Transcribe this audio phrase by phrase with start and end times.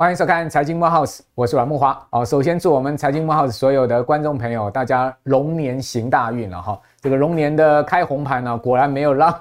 [0.00, 1.96] 欢迎收看《财经慕 House》，我是阮慕驊。
[2.10, 6.80] 好，首先祝我们《财经慕 House》所有的观众朋友，大家龙年行大运了哈。
[7.00, 9.34] 这个龙年的开红盘呢，果然没有让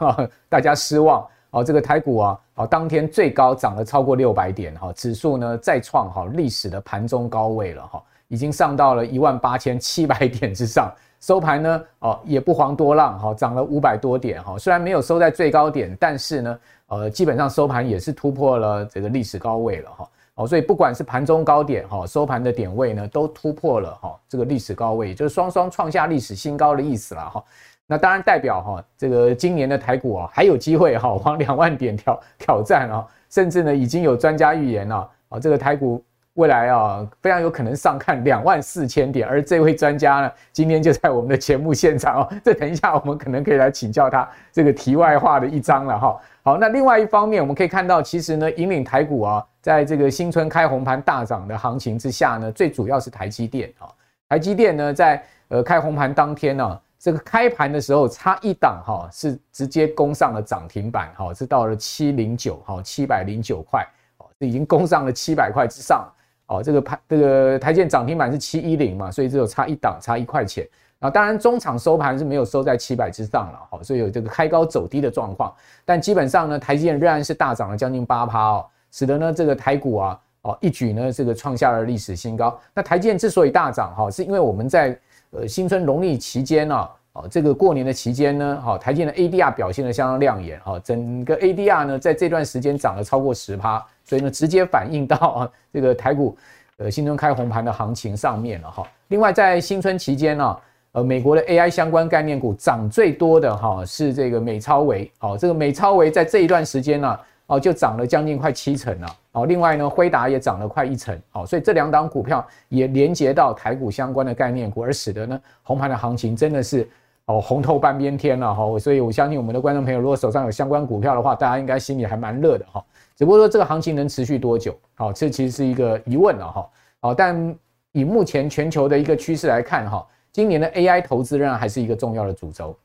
[0.49, 1.23] 大家失望。
[1.51, 10.91] 哦，这个台股啊，哦，当天最高涨了超过六百点哈，指数呢再创哈历史的盘中高位了哈，已经上到了一万八千七百点之上。
[11.27, 14.57] 收盘呢，哦，也不遑多让哈，涨了五百多点哈。
[14.57, 20.09] 虽然没有收在最高点，但是呢，呃，基本上收盘也是突破了这个历史高位了哈。
[20.35, 27.43] 哦，所以不管是盘中高点哈，收盘的点位呢，都突破了哈这个历史高位，就是双双创下历史新高的意思了哈。
[27.85, 36.01] 那当然代表哈这个今年的台股啊还有机会哈往两万点挑挑战啊，甚至呢已经有专家预言了啊，这个台股
[36.37, 46.19] 未来啊非常有可能上看两万四千点，而这位专家呢今天就在我们的节目现场哦， 这等一下我们可能可以来请教他这个题外话的一章了哈。
[46.43, 49.45] 好，那另外一方面我们可以看到，其实呢引领台股啊。
[49.59, 53.89] 在这个新春开红盘大涨的行情之下呢，最主要是台积电啊。
[54.29, 63.85] 台积电呢，在呃开红盘当天呢，这个开盘的时候差一档哈，是直接攻上了涨停板哈，是到了七零九哈，七百零九块
[64.19, 66.07] 哦，已经攻上了七百块之上
[66.47, 66.61] 哦。
[66.63, 70.67] 这个盘这个台建涨停板是七一零嘛，所以只有差一档，差一块钱。
[70.99, 75.53] 啊，当然中场收盘是没有收在七百之上了哈，所以有这个开高走低的状况。
[75.85, 78.65] 但基本上呢，台积电仍然是大涨了将近八趴哦。
[78.91, 82.59] 使得呢这个台股啊哦一举呢这个创下了历史新高。
[82.73, 96.37] 那台积电之所以大涨哈，是因为我们在呃新春农历期间呢哦这个过年的期间呢哈台积的 ADR 表现得相当亮眼哈，整个 ADR 呢在这段时间涨了超过十趴，所以呢直接反映到啊这个台股
[96.77, 98.87] 呃新春开红盘的行情上面了哈。
[99.07, 100.57] 另外在新春期间呢
[100.91, 107.19] 呃美国的 AI 相关概念股涨最多的哈是这个美超微哦，这个美超微在这一段时间呢。
[107.49, 109.07] 哦，就涨了将近快七成了。
[109.31, 111.17] 哦，另外呢，辉达也涨了快一成。
[111.31, 116.85] 哦，所以这两档股票也连接到台股相关的概念股，而使得呢红盘的行情真的是
[117.27, 118.77] 哦红透半边天了哈。
[118.77, 122.83] 所以我相信我们的观众朋友，如果手上有相关股票的话，大家应该心里还蛮热的哈。
[123.15, 124.75] 只不过说这个行情能持续多久？
[124.95, 126.69] 好，这其实是一个疑问了哈。
[126.99, 127.55] 好，但
[127.93, 132.75] 以目前全球的一个趋势来看哈，今年的 AI 投资仍然还是一个重要的主轴。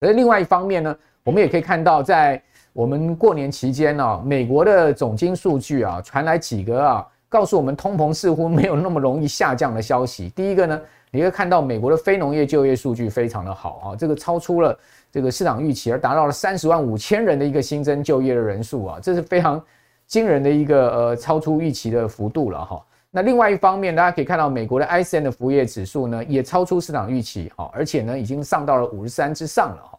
[0.00, 2.40] 而另外一方面呢，我们也可以看到在。
[2.74, 10.28] 我们过年期间呢，美国的总经数据啊传来几个啊，告诉我们通膨似乎没有那么容易下降的消息。
[10.28, 14.78] 第一个呢，你会看到美国的非农业就业数据非常的好啊，这个超出了
[15.10, 19.62] 这个市场预期，而达到了三十万五千人的一个新增就业的人数啊，这是非常
[20.06, 22.84] 惊人的一个呃超出预期的幅度了哈。
[23.10, 29.97] 那另外一方面，大家可以看到美国的 ISM 的服务业指数呢也超出市场预期哈，而且呢已经上到了五十三之上了哈。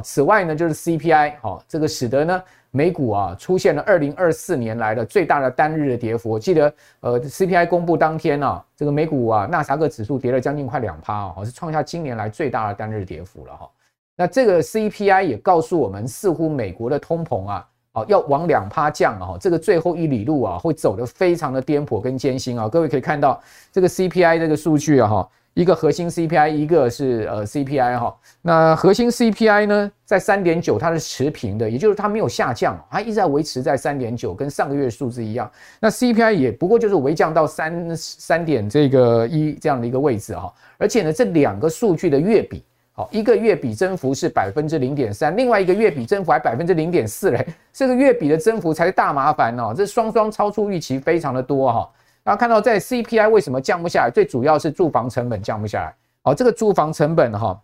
[0.00, 6.30] 此外呢，就是 CPI，好，这个使得呢，美股啊出现了二零二四年来的最大的单日的跌幅。
[6.30, 13.68] 我记得，呃，CPI 公布当天呢，这个美股啊，纳斯达克指数跌了将近快两趴啊，是创下今年来最大的单日跌幅了哈。
[14.16, 22.68] 那这个 CPI 也告诉我们，似乎美国的通膨啊，哦，要往两趴降啊，这个最后一里路啊，会走得非常的颠簸跟艰辛啊。
[22.68, 23.40] 各位可以看到
[23.72, 25.28] 这个 CPI 这个数据啊，哈。
[25.56, 35.50] 一个核心 CPI，一个是呃 CPI 哈，那核心 CPI 呢，在三点九，它是持平的，也就是它没有下降，它一直在维持在三点九，跟上个月数字一样。
[35.80, 42.62] 那 CPI 也不过就是微降到三三点这个一这样的一个位置哈，而且呢，这两个数据的月比，
[42.92, 51.90] 好，一个月比增幅是百分之零点三，另外一个月比增幅还百分之零点四嘞，这个月比的增幅才是大麻烦哦，这双双超出预期非常的多哈。
[52.26, 54.10] 大家看到，在 CPI 为什么降不下来？
[54.10, 55.94] 最主要是住房成本降不下来。
[56.24, 57.56] 哦，这个住房成本哈，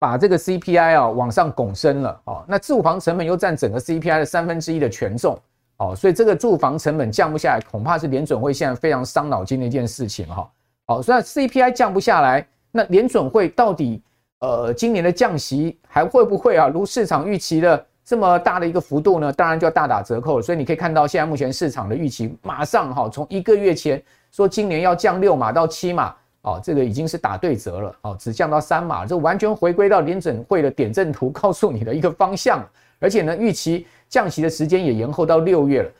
[0.00, 2.20] 把这个 CPI 啊往上拱升了。
[2.24, 5.38] 哦，那住房成本又占整个 CPI 的三分之一的权重。
[5.76, 10.50] 哦，所以这个住房成本降不下来，恐怕是联准会现在非常伤脑筋的一件事情哈。
[10.88, 14.02] 好，所以 CPI 降不下来，那联准会到底
[14.40, 16.66] 呃今年的降息还会不会啊？
[16.66, 17.86] 如市场预期的？
[18.04, 20.42] 这么大的一个幅度呢，当然就要大打折扣了。
[20.42, 24.02] 所以你可以看到，现在目前市场的预期马上哈，从一个月前
[24.32, 32.64] 说今年要降六码到七码，哦，这个已经是打对折了，哦，只降到三码，这完全回归到联准会的点阵图告诉你的一个方向。
[32.98, 35.90] 而且呢，预期降息的时间也延后到六月了。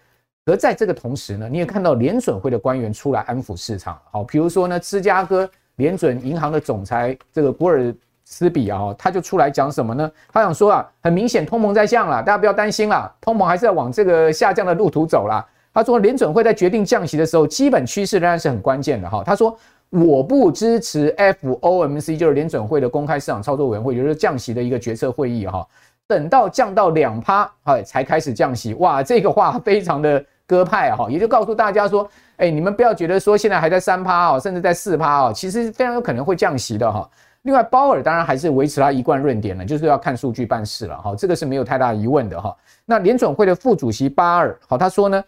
[0.47, 7.95] 而在这个同时呢，你也看到联准会的官员出来安抚市场，好，比如说呢，芝加哥联准银行的总裁这个古尔。
[8.25, 10.11] 斯比啊，他就出来讲什么呢？
[10.33, 15.45] 他想说啊，很明显通膨在降了，大家不要担心啦，通膨还是要往这个下降的路途走啦。
[15.75, 19.23] 他说，联准会在决定降息的时候，基本趋势仍然是很关键的哈。
[19.25, 19.57] 他说，
[19.89, 25.67] 我不支持 FOMC，就是联准会的公开市场操作委员会，也就是降息的一个决策会议哈。
[26.07, 28.75] 等到降到两趴，哎，才开始降息。
[28.75, 37.09] 哇，这个话非常的鸽派哈，也就告诉大家说，哎，你们不要觉得说现在还在三趴哦，甚至在四趴哦，其实非常有可能会降息的哈。
[37.43, 42.57] 另外，鲍尔当然还是维持他一贯论点呢，就是要看数据办事了哈，这个是没有太大疑问的哈。
[42.85, 45.23] 那联准会的副主席巴尔，好，他说呢。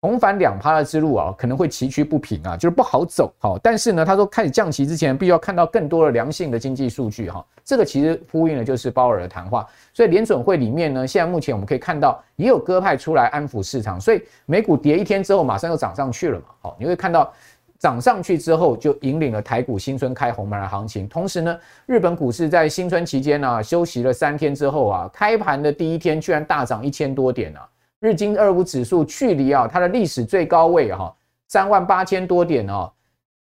[0.00, 3.34] 重返两趴的之路啊，可能会崎岖不平啊，就是不好走。
[3.40, 7.44] 好，但是呢，他说开始降息之前，必须要看到更多的良性的经济数据哈。
[7.64, 9.66] 这个其实呼应的就是鲍尔的谈话。
[9.92, 16.44] 所以联准会里面呢，现在目前我们可以看到也有鸽派出来安抚市场，所以美股跌一天之后，马上又涨上去了嘛。
[16.60, 17.32] 好，你会看到
[17.78, 21.06] 涨上去之后，就引领了台股新春开红盘的行情。
[21.08, 27.68] 同时呢，日本股市在新春期间呢，休息了三天之后啊，开盘的第一天居然大涨一千多点啊。
[28.00, 31.12] 日经二五指数距离啊它的历史最高位哈
[31.48, 32.88] 三万八千多点哦，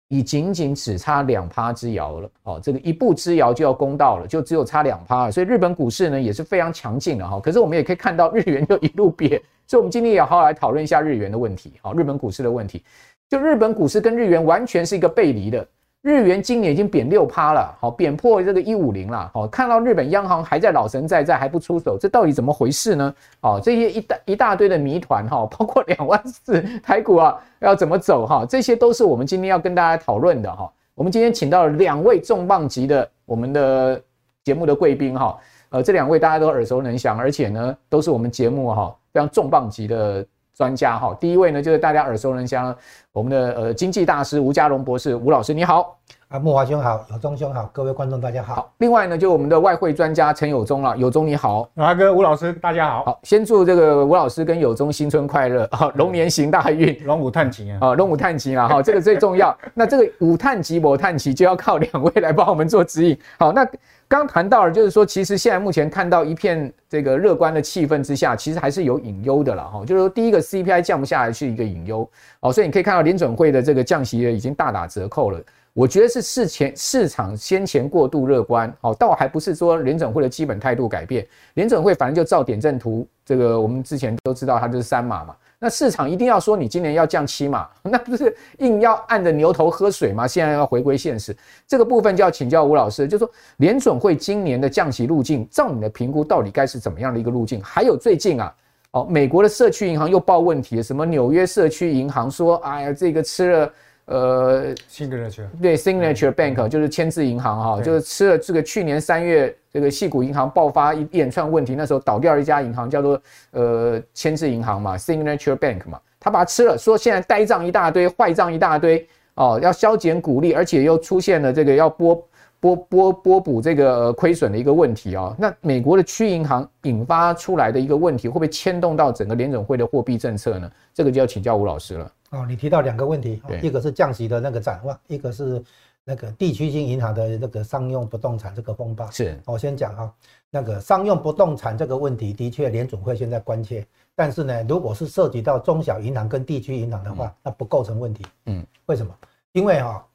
[0.08, 7.38] 已仅仅只差两趴之遥了哦，这个一步之遥就要攻到了，就只有差两趴了，所以日本股市呢也是非常强劲的哈。
[7.38, 12.82] 可是我们也可以看到日元就一路跌，所以我们今天也好好来讨论一下日元的问题，好，日本股市的问题，
[13.30, 15.64] 就日本股市跟日元完全是一个背离的。
[16.02, 23.14] 日元今年已经贬六趴了，好，贬破这个一五零了，好，看到日本央行还在老神在在，还不出手，这到底怎么回事呢？
[23.40, 30.68] 好，这些一大一大堆的谜团哈，包括两万四台股啊要怎么走哈，这些都是我们今天要跟大家讨论的哈。
[30.96, 34.02] 我们今天请到了两位重磅级的我们的
[34.42, 35.38] 节目的贵宾哈，
[35.68, 40.26] 呃，这两位大家都耳熟能详，而且呢都是我们节目哈非常重磅级的。
[40.60, 42.76] 专家哈，第一位呢就是大家耳熟能详，
[43.12, 45.96] 我们的呃经济大师吴家龙博士，吴老师你好
[46.28, 48.56] 啊，木华兄好，有忠兄好，各位观众大家好。
[48.56, 53.06] 好，另外呢就我们的外汇专家陈友忠了，友忠你好，阿哥吴老师大家好。
[53.06, 59.56] 好，先祝这个吴老师跟友忠新春快乐啊， 龙年行大运，龙舞探吉啊，啊龙舞探吉啊哈，这个最重要。
[59.72, 63.18] 那这个五探吉我探吉就要靠两位来帮我们做指引。
[63.38, 63.66] 好，那。
[64.10, 69.84] 刚谈到了，就是说，其实现在目前看到一片这个乐观的气氛之下，其实还是有隐忧的了哈。
[69.86, 72.10] 就是说，第一个 CPI 降不下来是一个隐忧
[72.40, 75.40] 哦，所以你可以看到联准会的这个降息已经大打折扣了。
[75.74, 81.24] 我觉得是事前市场先前过度乐观哦，倒还不是说联准会的基本态度改变，
[81.54, 85.36] 联准会反正就照点阵图，这个我们之前都知道它就是三码嘛。
[85.62, 90.26] 那市场一定要说你今年要降息嘛， 那不是硬要按着牛头喝水吗？
[90.26, 91.36] 现在要回归现实，
[91.68, 97.62] 这个部分就要请教吴老师，就是说联准会今年的降息路径，照你的评估，到底该是怎么样的一个路径？
[97.62, 98.54] 还有最近啊，
[98.92, 103.72] 哦，美国的社区银行又报问题，什么纽约社区银行说，哎呀，这个吃了。
[104.10, 113.22] 呃，Signature 对，Signature Bank 就是签字银行哈，就是吃了这个去年三月这个细谷银行爆发一连串问题，那时候倒掉一家银行，叫做
[113.52, 122.20] 呃签字银行嘛，Signature Bank 嘛，他把它吃了，说现在呆账一大堆，坏账一大堆哦，要削减股利，而且又出现了这个要拨
[122.60, 130.70] 拨拨拨补这个亏损的一个问题啊、哦，那美国的区银行引发出来的一个问题，会不会牵动到整个联总会的货币政策呢？
[130.92, 132.12] 这个就要请教吴老师了。
[132.30, 135.60] 哦，你提到两个问题，一个是降息的那个展望，一个是
[136.04, 139.10] 那个地区性银行的那个商用不动产这个风暴。
[139.10, 140.14] 是，我先讲哈，
[140.50, 143.84] 那个商用不动产这个问题，的确联总会现在关切，
[144.14, 148.24] 但是呢，如果是涉及到中小银行跟地区银行的话，那不构成问题。
[148.46, 149.12] 嗯，为什么？
[149.52, 150.06] 因为哈，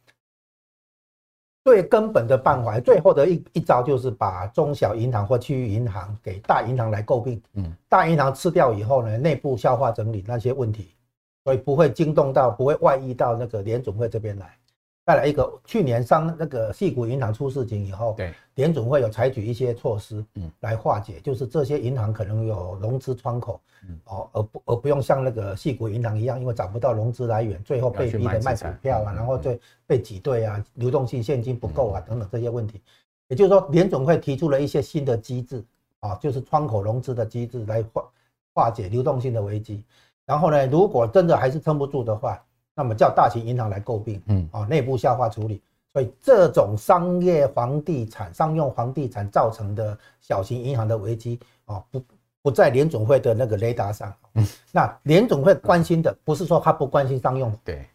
[1.65, 7.41] 最根本的办法，最后的一一招就是把中小银行或区域银行给大银行来诟病。
[7.55, 10.91] 嗯，大银行吃掉以后呢，内部消化整理那些问题。
[11.43, 14.55] 所以不会惊动到，不会外溢到那个联总会这边来。
[15.05, 32.81] 再来一个，去年商那个矽谷银行出事情以后，对，联总会有采取一些措施，嗯，来化解，就是这些银行可能有融资窗口，嗯，哦，而不而不用像那个矽谷银行一样，因为找不到融资来源，最后被逼的卖股票啊，然后就被挤兑啊，流动性现金不够啊，等等这些问题。
[33.27, 35.63] 也就是说，联总会提出了一些新的机制，
[35.99, 38.05] 啊，就是窗口融资的机制来化
[38.55, 39.83] 化解流动性的危机。
[40.25, 42.43] 然后呢，如果真的还是撑不住的话，
[42.75, 45.61] 那么叫大型银行来诟病，嗯，啊，内部消化处理。
[45.93, 52.03] 所以这种商业房地产、商用房地产造成的小型银行的危机，啊，不
[52.41, 54.13] 不在联总会的那个雷达上。
[54.33, 57.87] 嗯，那联总会关心的不是说他不关心商用对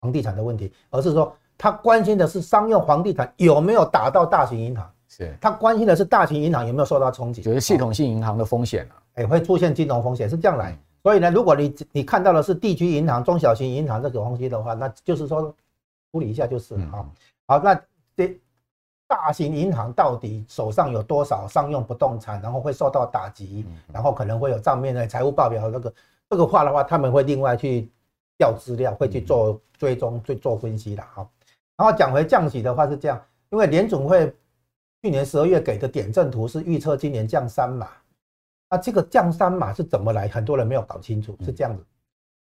[0.00, 4.90] 房地产的问题，而是说他关心的是商用房地产有没有打到大型银行。
[5.08, 10.76] 是，他关心的是大型银行有没有受到冲击，就是系统性银行的风险啊，哎，会出现金融风险，是这样来。
[11.06, 15.54] 所以呢，如果你你看到的是地区银行、中小型银行这个东西的话，那就是说
[16.10, 17.06] 处理一下就是了啊。
[17.46, 17.80] 好，那
[18.16, 18.36] 这
[19.06, 25.94] 大型银行到底手上有多少商用不动产，然后会受到打击，然后可能会有账面的财务报表这个
[26.30, 27.88] 这个话的话，他们会另外去
[28.36, 31.24] 调资料，会去做追踪、去做分析的哈。
[31.76, 34.34] 然后讲回降息的话是这样，因为联总会
[35.02, 37.90] 去年十二月给的点阵图是预测今年降三码，
[38.70, 40.28] 那这个降三码是怎么来？
[40.28, 41.84] 很多人没有搞清楚，是这样子。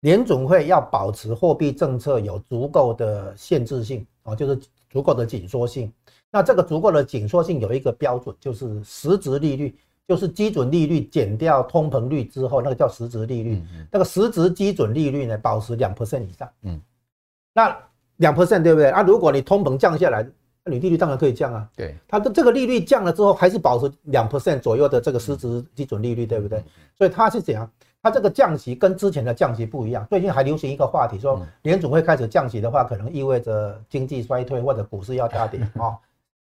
[0.00, 4.58] 联总会要保持货币政策有足够的限制性啊，就是
[4.88, 5.92] 足够的紧缩性。
[6.30, 9.76] 那这个足够的紧缩性有一个标准，就是实质利率，
[10.08, 13.62] 就是基准利率减掉通膨率之后，那个叫实质利率。
[13.90, 16.48] 那个实质基准利率呢，保持两 percent 以上。
[16.62, 16.80] 嗯，
[17.52, 17.76] 那
[18.16, 18.88] 两 percent 对不对？
[18.90, 20.30] 啊，如果你通膨降下来，那
[20.70, 21.68] 你利率当然可以降啊。
[21.76, 26.62] 对，它的这个利率降了之后，还是保持两 percent 左右的这个实质基准利率，对不对？
[26.96, 27.70] 所以它是怎样？
[28.02, 35.92] 它这个降息跟之前的降息不一样，最近还流行一个话题，说联总会开始降息的话，可能意味着经济衰退或者股市要大跌 啊？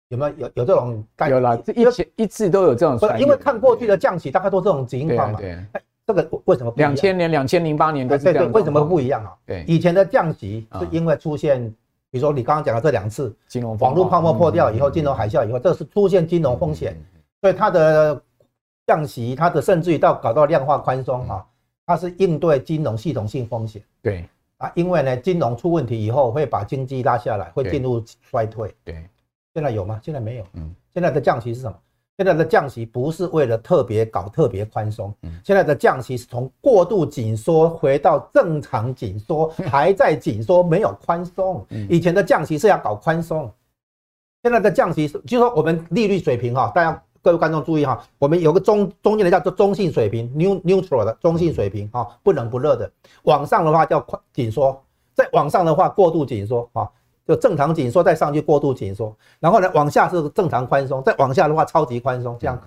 [0.09, 1.35] 有没有有有这种概念？
[1.37, 3.17] 有了，一直一直都有这种。
[3.17, 5.39] 因为看过去的降息，大概都这种情况嘛。
[5.39, 5.57] 对，
[6.05, 6.73] 这个为什么？
[6.75, 8.43] 两千年、两千零八年都是这样。
[8.43, 9.33] 对对，为什么不一样啊？
[9.45, 11.73] 对，以前的降息是因为出现，
[12.11, 16.95] 比如说你刚刚讲的这两次金融网络泡沫破掉以后，金融海啸以后，这是出现金融风险，
[17.41, 18.21] 所以它的。
[18.87, 21.45] 降息，它的甚至于到搞到量化宽松啊，
[21.85, 23.81] 它是应对金融系统性风险。
[24.01, 24.27] 对
[24.57, 28.75] 啊，因为呢，金融出问题以后会把经济拉下来，会进入衰退。
[28.83, 29.07] 对，
[29.53, 30.01] 现在有吗？
[30.03, 30.45] 现在没有。
[30.53, 31.77] 嗯，现在的降息是什么？
[32.21, 35.11] 现在的降息不是为了特别搞特别宽松。
[35.23, 41.65] 嗯，现在的降息是从过度紧缩回到正常紧缩，还在紧缩，没有宽松。
[41.89, 43.51] 以前的降息是要搞宽松，
[44.43, 47.03] 现在的降息是，就是说我们利率水平哈，大家。
[47.23, 52.91] 各位观众注意哈，我们有个中中间的叫做中性水平，neutral 的中性水平哈，不冷不热的。
[53.25, 56.89] 往上的话叫宽紧缩，再往上的话过度紧缩啊，
[57.27, 62.59] 就正常紧缩再上去过度紧缩，然后呢往下是正常宽松，再往下的话超级宽松这样。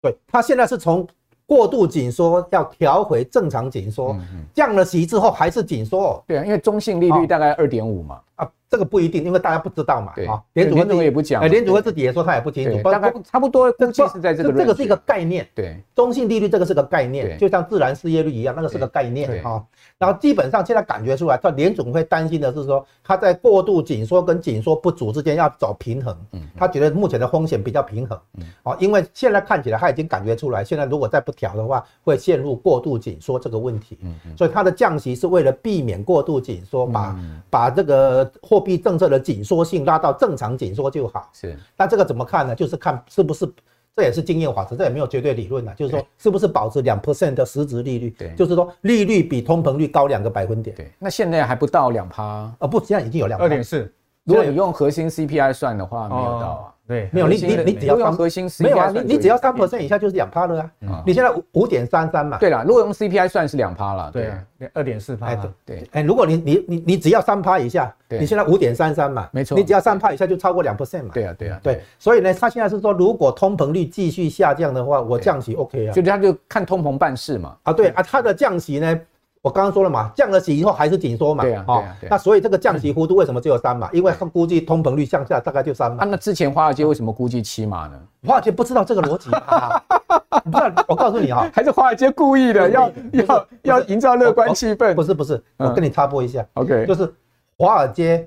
[0.00, 1.06] 对，它现在是从
[1.46, 4.16] 过度紧缩要调回正常紧缩，
[4.54, 6.22] 降了息之后还是紧缩。
[6.26, 8.20] 对啊，因为中性利率大概二点五嘛。
[8.36, 8.50] 啊。
[8.66, 10.12] 这个不一定，因为大家不知道嘛。
[10.16, 11.40] 对啊，联储会也不讲。
[11.40, 12.82] 哎，联储会自己也说他也不清楚。
[12.82, 14.52] 大概差不多，估计是在这个。
[14.52, 15.46] 这个是一个概念。
[15.54, 19.62] 对，中性利率这个是个概念，就像自然失业率一样，那个是个概念啊。
[19.96, 26.16] 然后基本上现在感觉出来，他联总会担心的是说，他在过度紧缩跟紧缩不足之间要找平衡。
[26.32, 28.18] 嗯，他觉得目前的风险比较平衡。
[28.38, 33.98] 嗯，哦，因为现在看起来他已经感觉出来，现在如果再不调的话，会陷入过度紧缩这个问题。
[34.02, 37.16] 嗯，所以他的降息是为了避免过度紧缩，把
[37.48, 38.64] 把这个货。
[38.64, 41.28] 币政策的紧缩性拉到正常紧缩就好。
[41.34, 42.54] 是，那这个怎么看呢？
[42.54, 43.46] 就是看是不是，
[43.94, 45.74] 这也是经验法则，这也没有绝对理论啊。
[45.76, 48.08] 就是说，是不是保持两 percent 的实质利率？
[48.18, 50.74] 对，就是说利率比通膨率高两个百分点。
[50.74, 52.50] 对，那现在还不到两趴。
[52.58, 53.38] 哦，不，现在已经有两。
[53.38, 53.92] 二点四。
[54.24, 56.73] 如果你用核心 CPI 算的话，没有到啊。
[56.86, 61.02] 对，没有你你你只要用核心 CPI，没有啊，你你只要三 percent 以下就是两趴了啊。
[61.06, 62.36] 你现在五五点三三嘛。
[62.38, 64.10] 对了，如果用 CPI 算是两趴了。
[64.12, 64.32] 对，
[64.74, 65.34] 二点四趴。
[65.34, 71.10] 对对，哎，如果你你你你只要三趴以下，你现在五点三三嘛，没错，你只要三趴以下就超过两 percent 嘛。
[71.14, 75.92] 对啊对啊对，所以呢，他现在是说，如果通膨率继续下降的话，我降息 OK 啊。
[75.92, 77.56] 就他就看通膨办事嘛。
[77.62, 79.00] 啊对啊，他的降息呢？
[79.44, 81.66] 我刚刚说了嘛，降了息以后还是紧缩嘛，对啊，
[82.08, 83.90] 那所以这个降息幅度为什么只有三码？
[83.92, 86.02] 因为他估计通膨率向下大概就三码。
[86.02, 88.00] 啊，那之前华尔街为什么估计七码呢？
[88.26, 89.82] 华尔街不知道这个逻辑啊，
[90.50, 90.84] 不知道。
[90.88, 94.94] 我告诉你哈，还是华尔街故意的，要要要营造乐观气氛。
[94.94, 97.14] 不是不是，我跟你插播一下，OK，就是
[97.58, 98.26] 华尔街。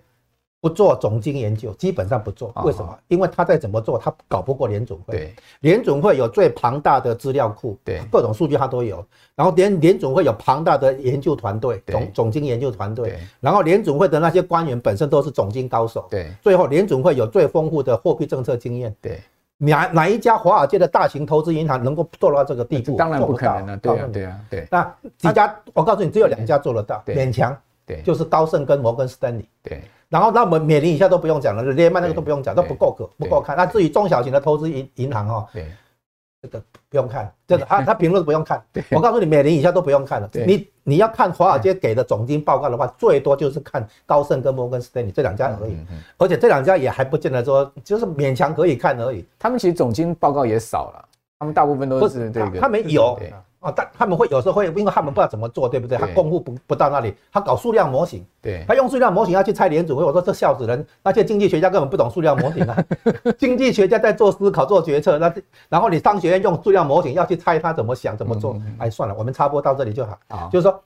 [0.59, 2.51] 不做总经研究，基本上不做。
[2.63, 2.97] 为什么？
[3.07, 5.15] 因为他再怎么做，他搞不过联总会。
[5.15, 9.05] 对，联总会有最庞大的资料库，对，各种数据他都有。
[9.35, 13.19] 然后联联总会有庞大的研究团队，总总经研究团队。
[13.39, 16.07] 然后联总会的那些官员本身都是总经高手。
[16.09, 18.93] 对，最后联总会有最丰富的货币政策经验。
[18.99, 19.21] 对，
[19.57, 22.97] 哪哪一家华尔街的大型投资银行能够做到这个地步？
[22.97, 23.77] 当然不可能了。
[23.77, 24.67] 对啊，对啊，对。
[24.71, 25.55] 那几家？
[25.73, 27.55] 我告诉你，只有两家做得到，勉强。
[27.85, 29.47] 对，就是高盛跟摩根士丹利。
[29.61, 29.83] 对。
[30.09, 33.57] 然后，那我们美林以下都不用讲了，连麦那个都不用讲，都不够可不够看。
[33.57, 35.65] 那至于中小型的投资银银行哈，对，
[36.41, 38.63] 这个不用看，这个他 他评论不用看。
[38.91, 40.29] 我告诉你，美林以下都不用看了。
[40.33, 45.77] 你你要看华尔街给的总经报告的话，最多就是看高盛跟摩根斯丹利这两家而已。
[46.17, 49.25] 而且这两家也还不见得说，就是勉强可以看而已。
[49.37, 51.05] 他们其实总经报告也少了，
[51.37, 52.61] 他们大部分都是这个。
[52.61, 53.19] 他们有。
[53.67, 55.97] 哦，但他们会有时候会，因为他们不知道怎么做，对不对？
[55.97, 62.77] 他功夫不不到那里，他搞数量模型，对，他用数量模型要去猜联准会，我说这笑死人，那些经济学家根本不懂数量模型啊。
[63.37, 65.33] 经济学家在做思考、做决策，那
[65.67, 70.17] 然后你商学院用数量模型要去猜他怎么想、怎么做，哎，算了，我们插播到这里就好。
[70.29, 70.81] 啊，就是说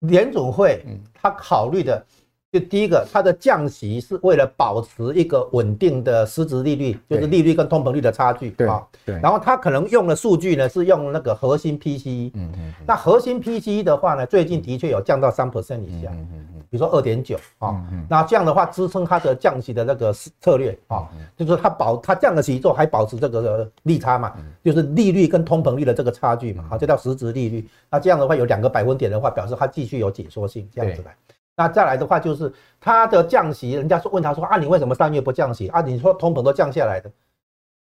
[0.00, 0.84] 联准会
[1.14, 2.04] 他考虑的
[2.50, 8.50] 就第一个，它的降息是为了保持一个稳定的实质利率，就是利率跟通膨率的差距。
[8.52, 9.18] 对啊，对。
[9.20, 12.30] 然后它可能用的数据呢是用那个核心 PCE。
[12.34, 12.72] 嗯嗯。
[12.86, 16.08] 那核心 PCE 的话呢，最近的确有降到三 percent 以下。
[16.10, 16.46] 嗯。
[16.70, 27.66] 比如说二点九啊，那这样的话支撑它的降息的那个策略啊，就是它保它降了息之后还保持这个利差嘛，就是利率跟通膨率的这个差距嘛，啊，这叫实质利率。
[27.90, 31.16] 那这样的话有两个百分点的话，表示它继续有紧缩性，这样子来。
[31.58, 35.80] 那再来的话就是它的降息，人家说问他说啊，你为什么三月不降息啊？
[35.80, 37.10] 你说通膨都降下来的，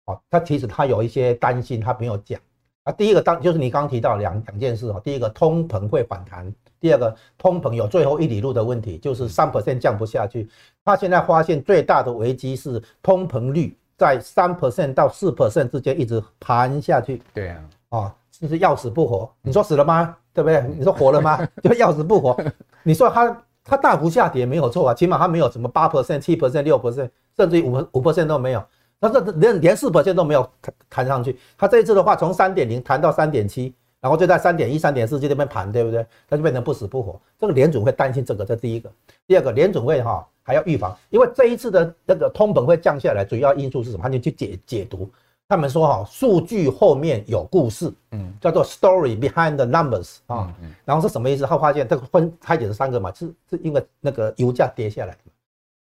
[0.05, 2.41] 哦，他其实他有一些担心，他没有讲
[2.85, 2.93] 啊。
[2.93, 10.49] 第一个当就是你刚刚提到两两件事哦，第一个通膨会反弹，第二个通膨有最后一里路的问题，就是三 percent 降不下去。
[10.85, 17.21] 他现在发现最大的危机是通膨率在三 percent 到四 percent 之间一直盘下去。
[17.35, 19.29] 对啊，啊，就是要死不活。
[19.43, 20.17] 你说死了吗？
[20.33, 20.63] 对不对？
[20.77, 21.45] 你说活了吗？
[21.61, 22.41] 就要死不活。
[22.85, 23.37] 你说他。
[23.65, 28.63] 它大幅下跌没有错啊，起码它没有什么八 percent、七 percent、六 percent，甚至于五五 percent 都没有。
[29.01, 31.39] 它这连连四 percent 都没有弹弹上去。
[31.57, 36.07] 它这一次的话，从三点零弹到三点七，然后就在三点一、三点四这边盘，对不对？
[36.29, 37.21] 它就变成不死不活。
[37.39, 38.91] 这个联准会担心这个，这第一个。
[39.27, 44.03] 第二个，联准会哈还要预防，因为这一次的那个通膨会降下来，主要因素是什么？
[44.03, 45.11] 他就去解解读。
[45.47, 50.53] 他们说哈，数据后面有故事，嗯，叫做 story behind the numbers 啊，
[50.85, 51.45] 然后是什么意思？
[51.45, 55.17] 他发现这个分拆解是三个嘛，是是因为那个油价跌下来，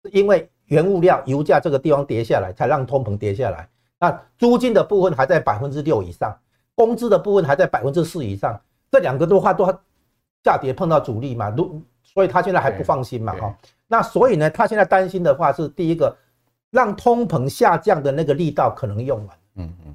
[0.03, 3.69] 是因为原物料油价这个地方跌下来，才让通膨跌下来。
[4.01, 6.37] 那租金的部分还在百分之六以上，
[6.75, 9.65] 工资的部分还在百分之四以上，这两个的话都
[10.43, 13.57] 下跌碰到阻力嘛，如所以他现在还不放心嘛，哈。
[13.87, 16.17] 那所以呢，他现在担心的话是第一个，
[16.73, 19.39] 让通膨下降的那个力道可能用完。
[19.57, 19.95] 嗯嗯，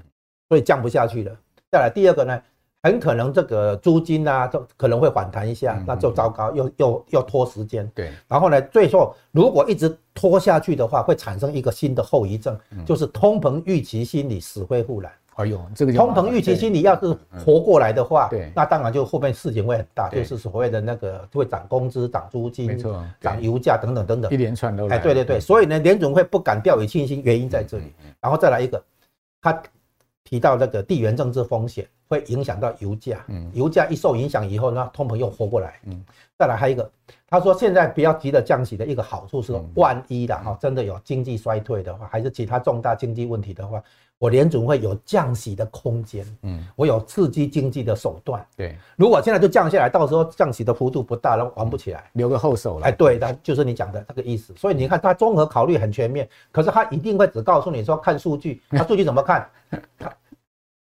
[0.49, 1.31] 所以降不下去了。
[1.69, 2.41] 再来第二个呢，
[2.83, 7.89] 很可能这个租金啊，就可能会反弹一下，那就糟糕，又又又拖时间。
[7.93, 15.11] 对，然后呢，最后如果一直拖下去的话，会产生一个新的后遗症，就是通膨预期心理死灰复燃。
[15.35, 27.93] 哎呦，这个通膨预期心理要是活过来的话，对，那当然就后面事情会很大，就是所谓的那个会涨工资、涨租金、没错，涨油价等等等等，一连串都哎，对对对，所以呢，联总会不敢掉以轻心，原因在这里。
[28.21, 28.81] 然后再来一个。
[29.41, 29.63] 他
[30.23, 31.89] 提到那个地缘政治风险。
[32.07, 36.03] 会影响到油价，嗯，油价一受影响以后，呢通膨又活过来，嗯，
[36.37, 36.89] 再来还有一个，
[37.29, 43.81] 他说现在不要急着降息的一个好处是，万一的哈，真的有经济衰退的话，还是其他重大经济问题的话。
[44.19, 48.75] 我联准会有降息的空间，嗯，我有刺激经济的手段，对。
[48.95, 52.87] 如果现在就降下来，到时候降息的幅度不大，那玩不起来，留个后手了。
[52.87, 54.55] 哎，对，的就是你讲的这个意思。
[54.57, 59.47] 所以你看，他综合考虑很全面，可是他一定会只告诉你说看数据，他数据怎么看？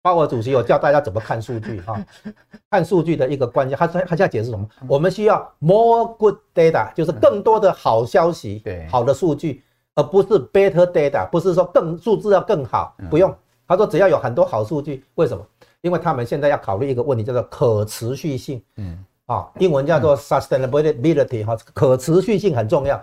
[0.05, 1.99] 鲍尔主席有教大家怎么看数据哈，
[2.71, 4.69] 看数据的一个关键，他他他现在解释什么？
[4.87, 9.65] 我们需要 more good data，就是更多的好消息，对，好的数据。
[9.97, 13.35] 而不是 better data，不是说更数字要更好，不用。
[13.67, 15.47] 他说只要有很多好数据，为什么？
[15.81, 18.63] 因为他们现在要考虑一个问题，叫做可持续性。
[18.77, 23.03] 嗯，啊，英文叫做 sustainability 哈，可持续性很重要。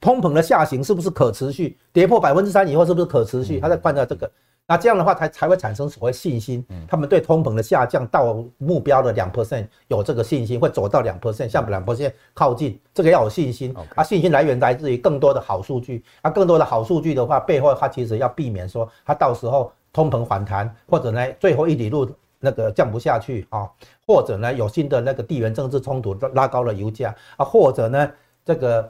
[0.00, 1.78] 通膨的下行是不是可持续？
[1.92, 3.60] 跌破百分之三以后是不是可持续？
[3.60, 4.28] 他在判断这个。
[4.70, 13.74] 那这样的话才才会产生所谓信心，他们对通膨的下降到目标的两 percent 有这个信心，会走到两 percent，向两 percent 靠近，这个要有信心。
[13.96, 16.04] 啊，信心来源来自于更多的好数据。
[16.22, 23.68] 啊，更多的好数据的话，背后它其实要避免说它到时候通膨反弹，或者呢最后一里路那个降不下去啊，
[24.06, 28.08] 或者呢有新的那个地缘政治冲突拉高了油价啊，或者呢
[28.44, 28.88] 这个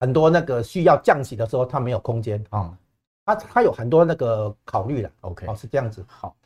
[0.00, 2.72] 很多那个需要降息的时候，它没有空间啊。
[3.24, 6.36] 他他有很多那个考虑的，OK，哦，是这样子，好。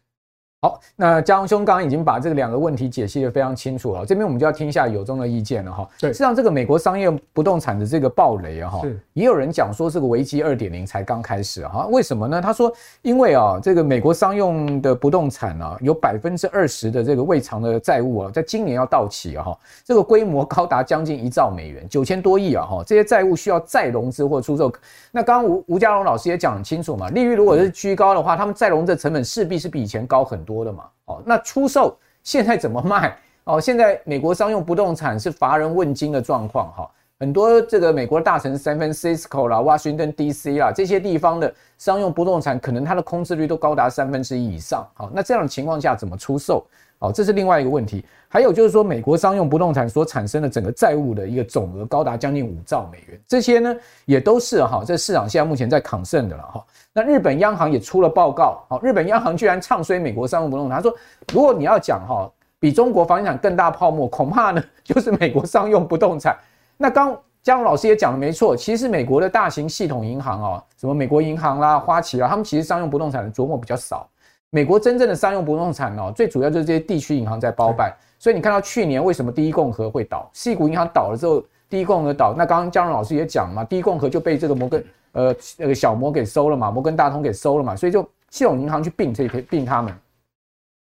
[0.60, 5.88] 好，那嘉荣兄刚刚已经把这个两个问题解析的非常清楚了，这边我们就要听一下有中的意见了哈。
[6.00, 11.86] 对，实际上这个美国商业不动产的这个暴雷啊哈，也有人讲说这个危机二点零才刚开始哈。
[11.92, 12.42] 为什么呢？
[12.42, 24.72] 他说，因为啊，这个美国商用的不动产啊，有百分之二十的这个未偿的债务啊，在今年要到期啊哈，这个规模高达将近一兆美元，九千多亿啊哈，这些债务需要再融资或出售。
[25.12, 30.47] 那刚刚吴吴家荣老师也讲很清楚嘛，利率如果是居高的话，他们再融资成本势必是比以前高很多。
[30.48, 33.14] 多的嘛，哦，那出售现在怎么卖？
[33.44, 40.58] 哦，现在美国商用不动产是乏人问津的状况，哈，很多这个美国大城，San Francisco 啦、Washington D.C.
[40.58, 46.66] 啦这些地方的商用不动产，可能它的空置率都高达三分之一以上，好，那这样的情况下怎么出售？
[47.00, 48.04] 哦，这是另外一个问题。
[48.28, 56.64] 还有就是说，美国商用不动产所产生的整个债务的一个总额高达将近五兆美元，这些呢也都是哈，在市场现在目前在抗胜的了哈。
[56.92, 60.94] 那日本央行也出了报告，好，日本央行居然唱衰美国商用不动产，他说，
[61.32, 66.36] 如果你要讲哈，比中国房地产更大泡沫，恐怕呢就是美国商用不动产。
[66.76, 74.06] 那刚嘉龙老师也讲的没错，其实美国的大型系统银行哦，什么美国银行啦、花旗啦，他们其实商用不动产的琢磨比较少。
[74.50, 77.90] 美国真正的商用不动产哦，最主要就是这些地区银行在包办。
[78.18, 80.28] 所以你看到去年为什么第一共和会倒？
[80.34, 89.94] 矽谷银行倒了之后，第一共和倒，那刚刚江龙老师也讲嘛，第一共和就被这个摩根呃那个小摩给收了嘛，摩根大通给收了嘛，所以就系统银行去并这些并他们。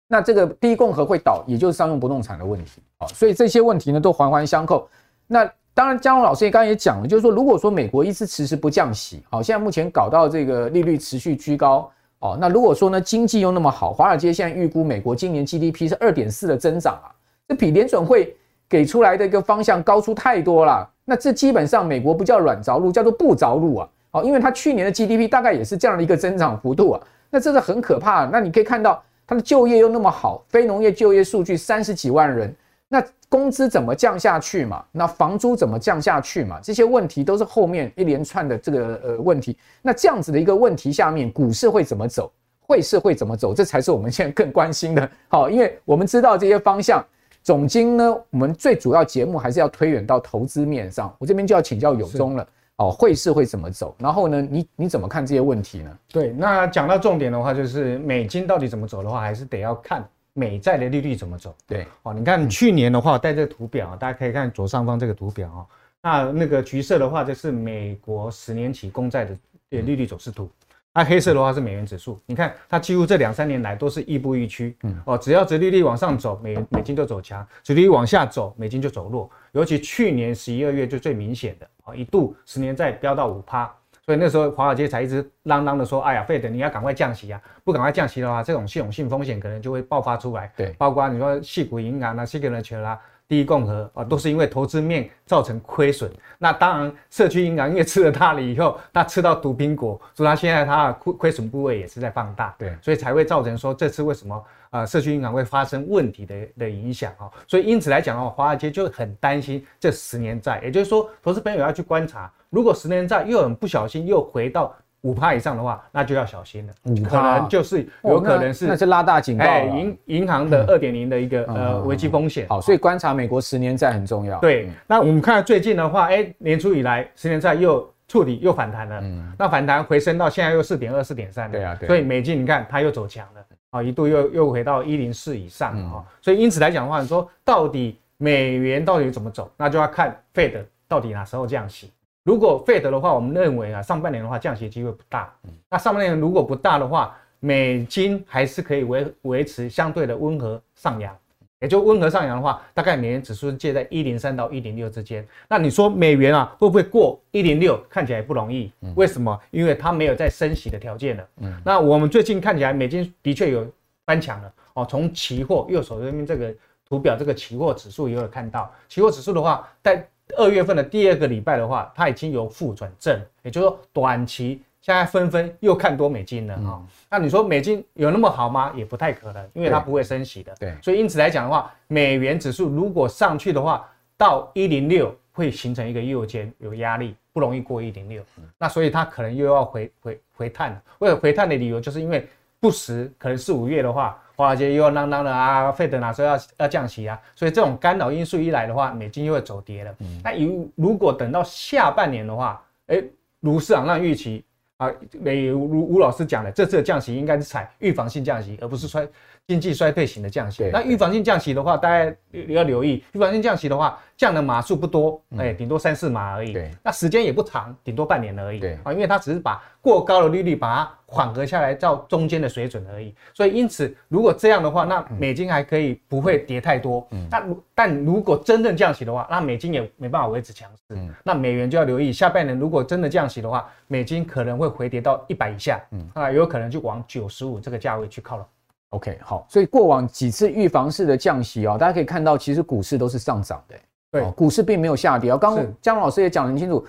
[0.08, 3.08] 那这个第一共和会倒，也就是商用不动产的问题啊。
[3.08, 4.88] 所以这些问题呢都环环相扣。
[5.28, 17.14] 那当然，江龙老师也刚刚也讲了，就是说，如果说美国一直迟迟不降息，好，现在目前搞到这个利率持续居高，哦，那如果说呢，经济又那么好，华尔街现在预估美国今年 GDP 是二点四的增长啊，
[17.48, 18.36] 这比联准会
[18.68, 20.88] 给出来的一个方向高出太多了。
[21.06, 28.26] 那这基本上美国不叫软着陆，叫做不着陆啊，好，因为它去年的 GDP 大概也是这样的一个增长幅度啊，那这是很可怕。
[28.26, 32.54] 那你可以看到它的就业又那么好，非农业就业数据三十几万人。
[32.90, 34.84] 那工资怎么降下去嘛？
[34.92, 36.60] 那房租怎么降下去嘛？
[36.62, 39.58] 这些问题都是后面一连串的这个呃问题。
[39.82, 42.30] 那这样子的一个问题下面，股市会怎么走？
[42.60, 43.54] 汇市会怎么走？
[43.54, 45.10] 这才是我们现在更关心的。
[45.30, 47.06] 好，因为我们知道这些方向。
[47.48, 51.16] 总经呢，我们最主要节目还是要推远到投资面上。
[51.18, 52.46] 我这边就要请教永忠了。
[52.76, 53.96] 哦，汇市会怎么走？
[54.00, 55.98] 然后呢，你你怎么看这些问题呢？
[56.10, 60.06] 对，那讲到重点的话，就是美金到底怎么走的话，还是得要看。
[60.34, 61.56] 美债的利率怎么走？
[61.66, 65.66] 对，哦，你看去年的话，带这个图表，大家可以看左上方这个图表啊。
[66.02, 69.38] 那那个橘色的话，就是美国十年期公债的
[69.70, 70.50] 利率走势图。
[70.98, 72.20] 那黑色的话是美元指数。
[72.26, 74.76] 你看它几乎这两三年来都是亦步亦趋。
[74.82, 79.30] 嗯，哦，只要殖利率往上走，美美金就走强；殖利率往下走，美金就走弱。
[79.52, 83.72] 尤其去年十一二月就最明显的，哦，一度十年债飙到五趴。
[84.04, 87.40] 所以那时候华尔街才一直嚷嚷的说：“哎呀，费德你要赶快降息啊！
[87.64, 96.10] 不赶快降息的话，这种系统性风险可能就会爆发出来。”对，包括你说矽谷银行啊、Signature 啦、第一共和啊，都是因为投资面造成亏损。
[96.38, 102.56] 那当然，社区银行因为吃了它了以后，它吃到毒苹果，所以它现在它的亏亏损部位也是在放大。
[102.58, 107.30] 对，所以才会造成说这次为什么啊，社区银行会发生问题的的影响啊。
[107.48, 112.32] 所以因此来讲的话，华尔街就很担心这十年债，也就是说，投资朋友要去观察。
[112.50, 116.74] 如果十年债又很不小心又回到五趴以上的话，那就要小心了。
[117.08, 119.66] 可能就是有可能是、哦、那，那是拉大警告了。
[119.66, 122.48] 银银行的二点零的一个、嗯、呃危机风险。
[122.50, 124.40] 好，所以观察美国十年债很重要。
[124.40, 129.00] 对，那我们看最近的话，哎、欸，年初以来十年债又触底又反弹了。
[129.02, 131.50] 嗯，那反弹回升到现在又四点二、四点三。
[131.52, 131.88] 对啊，对。
[131.88, 136.04] 所以美金你看它又走强了啊，一度又又回到一零四以上啊、嗯。
[136.22, 141.92] 所以因此来讲的话，你说到底美元到底怎么走，那就要看 Fed 到底哪时候降息。
[142.28, 145.34] 如果 Fed 的话，我们认为啊，上半年的话降息机会不大。
[145.70, 151.16] 那上半年如果不大的话，美金还是可以维维持相对的温和上扬。
[151.62, 155.26] 也就温和上扬的话，大概美元指数介在一零三到一零六之间。
[155.48, 157.82] 那你说美元啊会不会过一零六？
[157.90, 158.70] 看起来不容易。
[158.96, 159.40] 为什么？
[159.50, 161.26] 因为它没有在升息的条件了。
[161.64, 163.66] 那我们最近看起来美金的确有
[164.06, 164.86] 翻强了哦。
[164.90, 166.54] 从期货右手这边这个
[166.90, 170.06] 图表，这个期货指数也有看到，期货指数的话在。
[170.36, 176.88] 二月份的第二个礼拜的话，它已经由负转正，也就是说短期现在纷纷又看多美金了啊、嗯。
[177.10, 178.74] 那你说美金有那么好吗？
[178.76, 180.54] 也不太可能，因为它不会升息的。
[180.60, 188.22] 对，所以因此来讲的话，美元指数如果上去的话，到一零六会形成一个右肩，有压力，不容易过一零六。
[188.58, 190.82] 那所以它可能又要回回回探。
[191.00, 192.28] 为了回探的理由，就是因为
[192.60, 194.22] 不时可能四五月的话。
[194.38, 197.20] 华尔街又要嚷嚷了啊，费德哪时候要要降息啊？
[197.36, 199.96] 所以这种干扰因素一来的话，美金又会走跌了。
[200.00, 203.04] 嗯、那如如果等到下半年的话，哎，
[203.40, 204.46] 如市场上预期
[204.78, 209.08] 啊，美如吴老师讲的，这次的降息应该是采预防性降息，而不是衰
[209.48, 210.70] 经济衰退型的降息。
[210.74, 212.14] 那预防性降息的话，大家
[212.50, 216.52] 要留意，预防性降息的话，降的码数不多，哎，顶多三四码而已。
[216.52, 218.60] 对，那时间也不长，顶多半年而已。
[218.60, 223.16] 对啊，因为它只是把过高的利率把它缓和下来到中间的水准而已。
[223.34, 227.08] 所以因此，如果这样的话，那美金还可以不会跌太多。
[227.12, 230.84] 嗯，但但如果真正降息的话，那美金也没办法维持强势。
[230.90, 235.82] 嗯，那美元就要留意，下半年如果真的降息的话，美金可能会回跌到一百以下。
[235.92, 238.46] 嗯，啊，有可能就往九十五这个价位去靠了。
[238.92, 243.76] OK，好，所以过往几次预防式的降息啊、哦，大家可以看到，其实股市都是上涨的，
[244.12, 245.38] 对、哦，股市并没有下跌啊。
[245.38, 246.86] 刚刚江老师也讲得很清楚，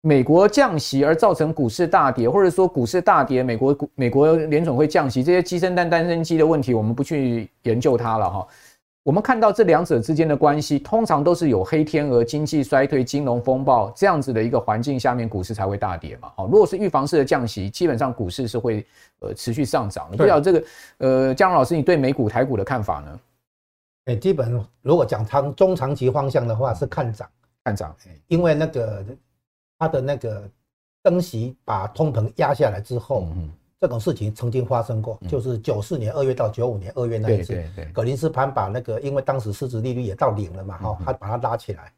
[0.00, 8.46] 美国降息而造成股市大跌，或者说股市大跌，美国股美国联总会降息，这些鸡生蛋蛋生鸡的问题，我们不去研究它了哈。
[9.02, 16.30] 我们看到这两者之间的关系，通常都是有黑天鹅、经济衰退、金融风暴这样子的一个环境下面，股市才会大跌嘛。
[16.36, 18.86] 好，如果是预防式的降息，基本上股市是会
[19.20, 20.18] 呃持续上涨的。
[20.18, 20.64] 不知道这个
[20.98, 23.20] 呃，江老师，你对美股、台股的看法呢？
[24.04, 27.26] 哎，基本如果讲长中长期方向的话是看涨，
[27.64, 27.96] 看涨，
[28.28, 29.04] 因为那个
[29.78, 30.46] 它的那个
[31.04, 41.92] 升息把通膨压下来之后，嗯，这种事情曾经发生过，就是九四年二月到九五年二月那一次，葛林斯潘把那个因为当时市值利率也到零了嘛，哈，他把它拉起来，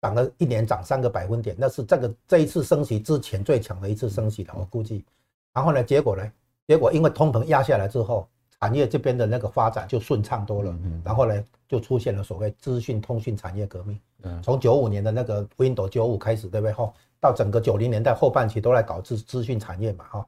[0.00, 5.04] 涨了一年涨三个百分点，那是这个这一次升息之前最强的一次升息了，我估计。
[5.52, 6.32] 然后呢，结果呢，
[6.66, 8.26] 结果因为通膨压下来之后。
[8.58, 14.00] 产业这边的那个发展就顺畅多了，然后呢，就出现了所谓资讯通讯产业革命。
[14.42, 16.72] 从九五年的那个 Windows 九五开始，对不对？
[16.72, 20.26] 哈，到整个九零年代后半期都来搞资资讯产业嘛，哈，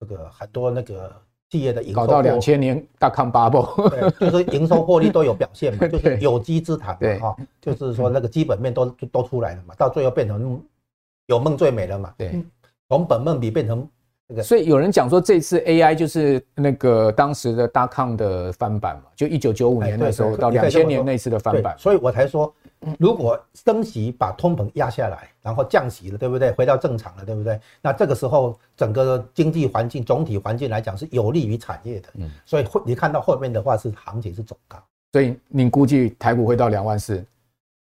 [0.00, 1.12] 这个很多那个
[1.50, 10.62] 企业的营收搞到两千年大康 bubble，对，就是营收获利都有表现嘛， 就是有机之谈嘛，哈，就是说那个基本面都都出来了嘛，到最后变成
[11.26, 12.42] 有梦最美了嘛，对，
[12.88, 13.88] 从本梦比变成。
[14.42, 21.74] 所以有人讲说，这次 AI 就是那个当时的 dot-com 的翻版嘛，就一九九五年那时候到两千年那次的翻版。
[21.78, 22.54] 所以我才说，
[22.98, 26.50] 如果升息把通膨压下来，然后降息了，对不对？
[26.52, 27.58] 回到正常了，对不对？
[27.82, 32.08] 那这个时候整个经济环境总体环境来讲是有利于产业的。
[32.14, 34.78] 嗯，所以会你看到后面的话是行情是走高。
[35.12, 37.24] 所以你估计台股会到两万四？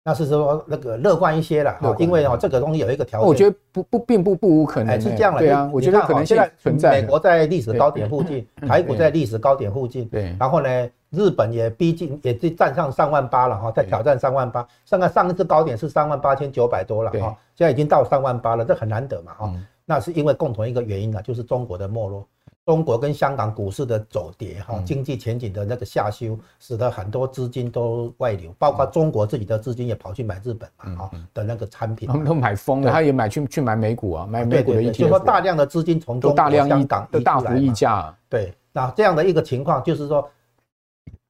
[0.04, 5.40] 那是说那个乐观一些了，因为哦这个东西有一个条件，我觉得不不并不不无可能，是这样的。
[5.42, 7.00] 对啊，我觉得可能现在存在。
[7.00, 10.36] 美国在历史高点附近，台股在历史高点附近，对。
[10.40, 14.66] 然后呢，日本也逼近，也是站上三万八了哈，在挑战三万八。
[14.86, 19.54] 上个上一次高点是三万八千九百多了哈，现在已经到三万八了，这很难得嘛哈。
[19.86, 22.26] 那是因为共同一个原因呢，就是中国的没落。
[22.64, 40.30] 中国跟香港股市的走跌，哈，经济前景的那个下修，使得很多资金都外流，包括中国自己的资金也跑去买日本嘛，哈的那个产品，他们都买疯了，他也买去去买美股啊，买美股的 ETF，就说大量的资金从中国、香港的大幅溢价，对，那这样的一个情况就是说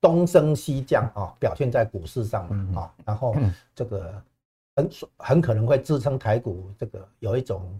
[0.01, 3.35] 东升西降啊，表现在股市上嘛，啊，然后
[3.73, 4.21] 这个
[4.75, 7.79] 很很可能会支撑台股，这个有一种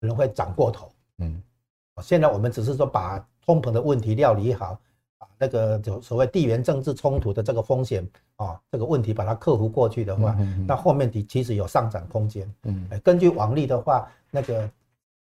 [0.00, 1.42] 可能会涨过头，嗯。
[2.02, 4.76] 现在我们只是说把通膨的问题料理好，
[5.16, 12.52] 把那个就所谓地缘政治冲突的这个风险啊，这个问题把它克服过去的话，那后面的其实有上涨空间。
[12.64, 14.68] 嗯，根据往例的话，那个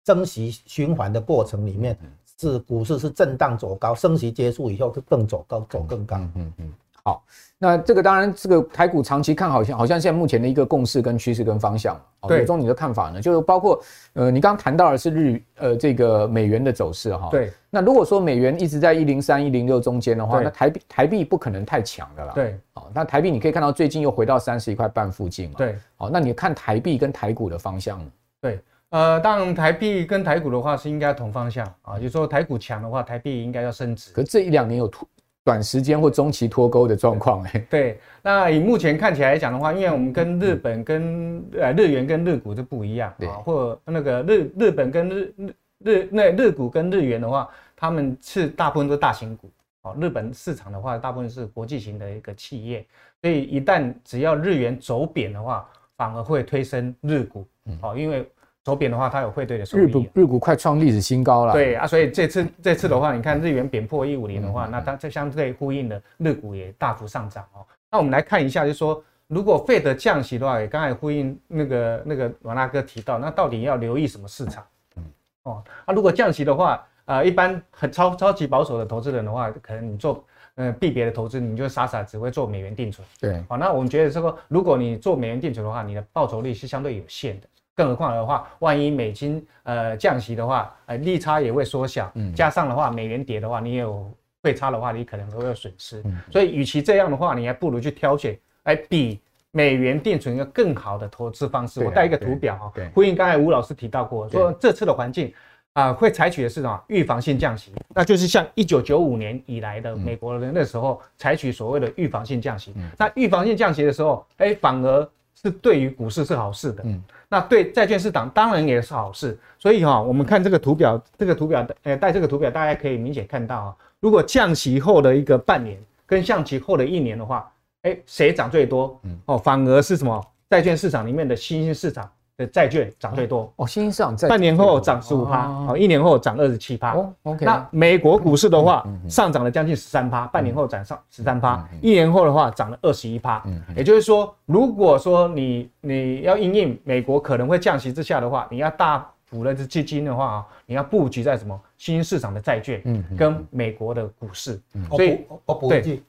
[0.05, 1.99] 增息循环的过程里面，
[2.39, 6.17] 是股市是震荡走高，升息结束以后就更走高，走更高。
[6.35, 6.73] 嗯嗯。
[7.07, 7.23] 好，
[7.59, 12.01] 那这个当然，这个台股长期看好，像好像现在目前的一个共识跟趋势跟方向。
[12.27, 13.21] 对，有中你的看法呢？
[13.21, 13.79] 就是包括
[14.15, 17.29] 呃，你刚刚谈到的是日呃这个美元的走势哈。
[17.31, 17.53] 对。
[17.69, 22.33] 那如果说美元一直在一零三一零六中间的话，那台币台币不可能太强的啦。
[22.35, 22.59] 对。
[22.73, 25.57] 好，那台币你可以看到最近又回到三十一块半附近嘛。
[25.59, 25.77] 对。
[25.97, 28.11] 好，那你看台币跟台股的方向呢？
[28.41, 28.61] 对，
[28.95, 34.13] 呃，当然台币跟台股的话是应该同方向啊，就是说台股强的话，台币应该要升值。
[34.13, 35.05] 可这一两年有突。
[35.43, 49.51] 短时间或中期脱钩的状况，哎，对，那以目前看起来讲的话，因为我们跟日本跟呃日元跟日股就不一样啊，或那个日日本跟日日日那日股跟日元的话，他们是大部分都是大型股
[49.83, 49.95] 哦。
[50.01, 52.87] 日本市场的话，大部分是国际型的一个企业，
[53.21, 57.47] 所以一旦只要日元走贬的话，反而会推升日股，
[57.83, 58.27] 哦，因为。
[58.65, 59.83] 走贬的话，它有汇兑的收益。
[59.83, 61.53] 日股日股快创历史新高了。
[61.53, 67.61] 对啊，所以这次这次的话，你看日元贬破一五零的话，那它这相对呼应的日股也大幅上涨哦。
[67.93, 74.65] 那我们来看一下，就是说，如果费德降息的话，也刚才呼应那个那个王大哥提到，那到底要留意什么市场？
[74.97, 75.05] 嗯
[75.43, 80.25] 哦，那如果降息的话，呃，一般很超超级保守的投资人的话，可能你做
[80.55, 83.07] 嗯币别的投资，你就傻傻只会做美元定存。
[83.21, 87.47] 对，好，那我们觉得这个，如果你做美元定存的话，你的报酬率是相对有限的。
[87.75, 92.11] 更何况的话，万一美金呃降息的话，呃利差也会缩小。
[92.15, 94.09] 嗯，加上的话，美元跌的话，你有
[94.43, 96.01] 汇差的话，你可能会有损失。
[96.05, 101.83] 嗯，所以与其这样的话，你还不如去挑选哎比美元定存一个更好的投资方式。
[101.83, 105.35] 我带一个图表哈，呼应刚才吴老师提到过，说这次的环境
[105.73, 112.73] 啊，会采取的是什么预防性降息，那就是像一九九五年以来的美国人那时候采取所谓的预防性降息。
[112.97, 115.11] 那预防性降息的时候，哎反而。
[115.35, 119.39] 是对于股市是好事的，嗯，那对债券市场当然也是好事。
[119.59, 127.51] 所以哈，我们看这个图表，这个图表呃，带这个图表，大家可以明显看到啊，如果降息后的一个半年跟降息后的一年的话，
[127.83, 128.99] 哎，谁涨最多？
[129.03, 130.25] 嗯，哦，反而是什么？
[130.49, 132.11] 债券市场里面的新兴市场。
[132.37, 136.93] 的债券涨最多哦，新兴市场在半年后涨十五趴，哦，一年后涨二十七趴。
[136.95, 137.45] 哦，OK。
[137.45, 143.41] 那美国股市的话，上涨了将近十三趴，半年后涨上十三趴，一年后的话涨了二十一趴。
[143.47, 154.61] 嗯，也就是说，如果说你你要因应美国可能会降息之下的话，你要大幅的基金的话啊，你要布局在什么新兴市场的债券，嗯，跟美国的股市。
[154.91, 156.03] 所以我补一句，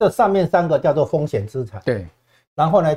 [0.00, 1.80] 这上面三个叫做风险资产。
[1.84, 2.08] 对，
[2.56, 2.96] 然后呢？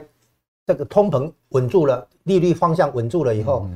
[0.65, 3.67] 这个通膨稳住了，利率方向稳住了以后，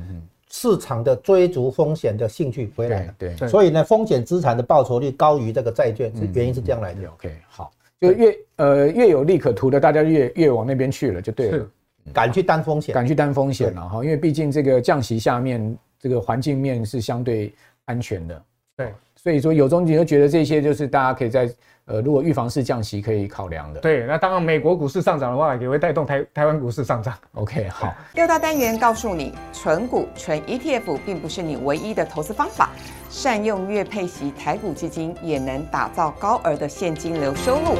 [0.50, 7.06] 市场的追逐风险的兴趣回来了，对，对，所以呢，风险资产的报酬率高于这个债券，是原因是这样来的。
[7.10, 7.70] OK，好，
[8.00, 11.66] 就越呃越有利可图的，大家越越往那边去了，就对了，
[12.12, 17.52] 敢去担风险，敢去担风险了哈，因为毕竟这个降息下面，这个环境面是相对
[17.84, 18.42] 安全的，
[18.78, 21.50] 对，所以说有中你就觉得这些就是大家可以在。
[21.90, 27.14] 呃，如果预防式降息可以考量的，对，那当然美国股市上涨的话，也会带动台台湾股市上涨。
[27.32, 27.94] OK，好。
[28.12, 32.68] 六大单元告诉你，存股、存 ETF 并不是你唯一的投资方法，
[33.08, 37.74] 善用月配息台股基金，也能打造高额的现金流收入。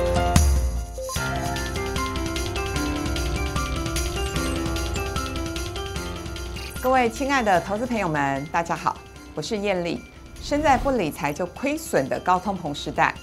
[6.81, 8.97] 各位亲爱的投资朋友们，大家好，
[9.35, 10.01] 我是艳丽。
[10.41, 13.15] 身在不理财就亏损的高通膨时代。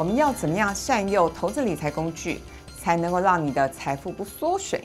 [0.00, 2.40] 我们要怎么样善用投资理财工具，
[2.80, 4.82] 才能够让你的财富不缩水？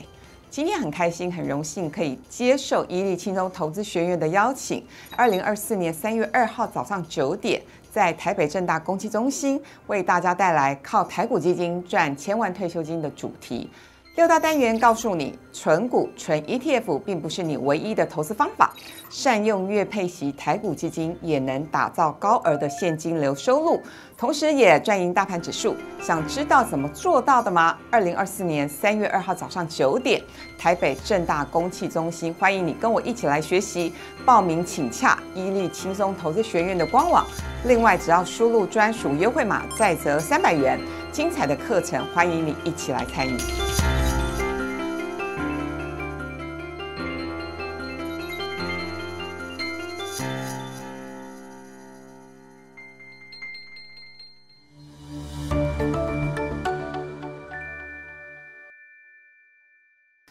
[0.50, 4.84] 今天很开心，很荣幸可以接受伊利轻松投资学院的邀请。
[5.16, 13.70] 二零二四年三月二号早上九点，在台北正大公企中心，为大家带来靠台股基金赚千万退休金的主题。
[14.16, 18.74] 六大单元告诉你，存股、存 ETF 并不是你唯一的投资方法，
[19.10, 23.78] 善用月配息台股基金，也能打造高额的现金流收入。
[24.18, 27.76] 同时也赚赢大盘指数，想知道怎么做到的吗？
[27.90, 30.22] 二零二四年三月二号早上九点，
[30.58, 33.92] 台北正大公汽中心，欢迎你跟我一起来学习。
[34.24, 37.26] 报名请洽伊利轻松投资学院的官网。
[37.66, 40.80] 另外，只要输入专属优惠码，再折三百元。
[41.12, 43.36] 精彩的课程，欢迎你一起来参与。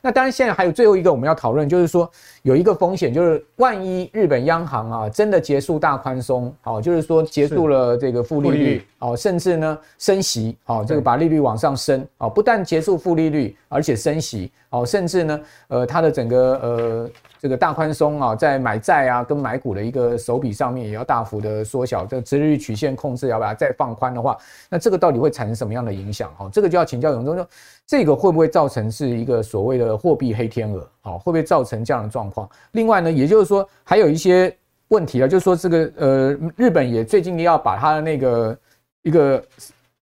[0.06, 2.08] 那当然，现在还有最后一个我们要讨论，就是说
[2.44, 17.10] 有一个风险，就是万一日本央行啊真的结束大宽松，好，就是说结束了这个负利率，哦，甚至呢升息，哦，这个把利率往上升，哦，不但结束负利率，而且升息，哦，甚至呢，呃，它的整个呃。
[17.46, 24.36] 这个大宽松啊，在买债啊跟买股的一个手笔上面也要大幅的缩小，这个殖利率曲线控制要把它再放宽的话，
[24.68, 26.34] 那这个到底会产生什么样的影响？
[26.38, 27.48] 哈，这个就要请教永忠说，
[27.86, 30.90] 这个会不会造成是一个所谓的货币黑天鹅？
[31.02, 32.50] 好，会不会造成这样的状况？
[32.72, 34.52] 另外呢，也就是说还有一些
[34.88, 38.58] 问题啊，就是说这个呃，日本也最近要把它的那个
[39.04, 39.40] 一个。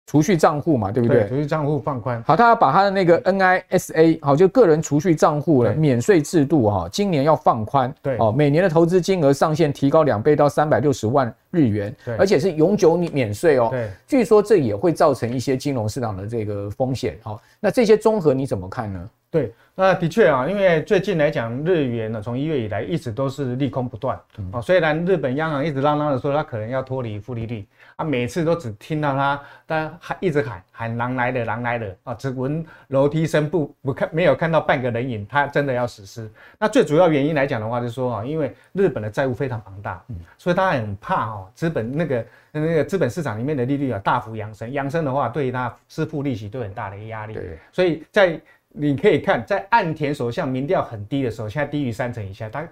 [0.10, 1.28] 储蓄账户嘛，对不对？
[1.28, 2.20] 储蓄账户放宽。
[2.24, 7.94] 好，他要把他的那个 NISA，好，就个人储蓄账户的免税制度哈，今年要放宽。
[8.02, 13.68] 对，哦，每年的投资金额上限提高两倍到三百六十万日元，而且是永久免税哦。
[13.70, 17.16] 对，据说这也会造成一些金融市场的这个风险。
[17.22, 19.10] 好，那这些综合你怎么看呢？
[19.32, 24.20] 对，那的确啊，因为最近来讲，日元呢，从一月以来一直都是利空不断。
[24.52, 27.64] 啊，虽然日本央行一直嚷嚷的说，它可能要脱离负利率。
[27.96, 32.14] 啊，每次都只听到他，但还一直喊喊狼来了，狼来了啊！
[32.14, 35.28] 只闻楼梯声，不不看，没有看到半个人影。
[35.30, 36.32] 它真的要实施。
[36.58, 47.38] 那最主要原因来讲的话，就是说啊，因为日本的债务非常庞大，嗯，所以他很怕哦，资本那个那个资本市场里面的利率啊大幅扬升，扬升的话，对于他支付利息都有很大的压力。
[47.72, 48.40] 所以在
[48.74, 52.68] 你可以看，在岸田首相民调很低的时候，现在低于三成以下，他。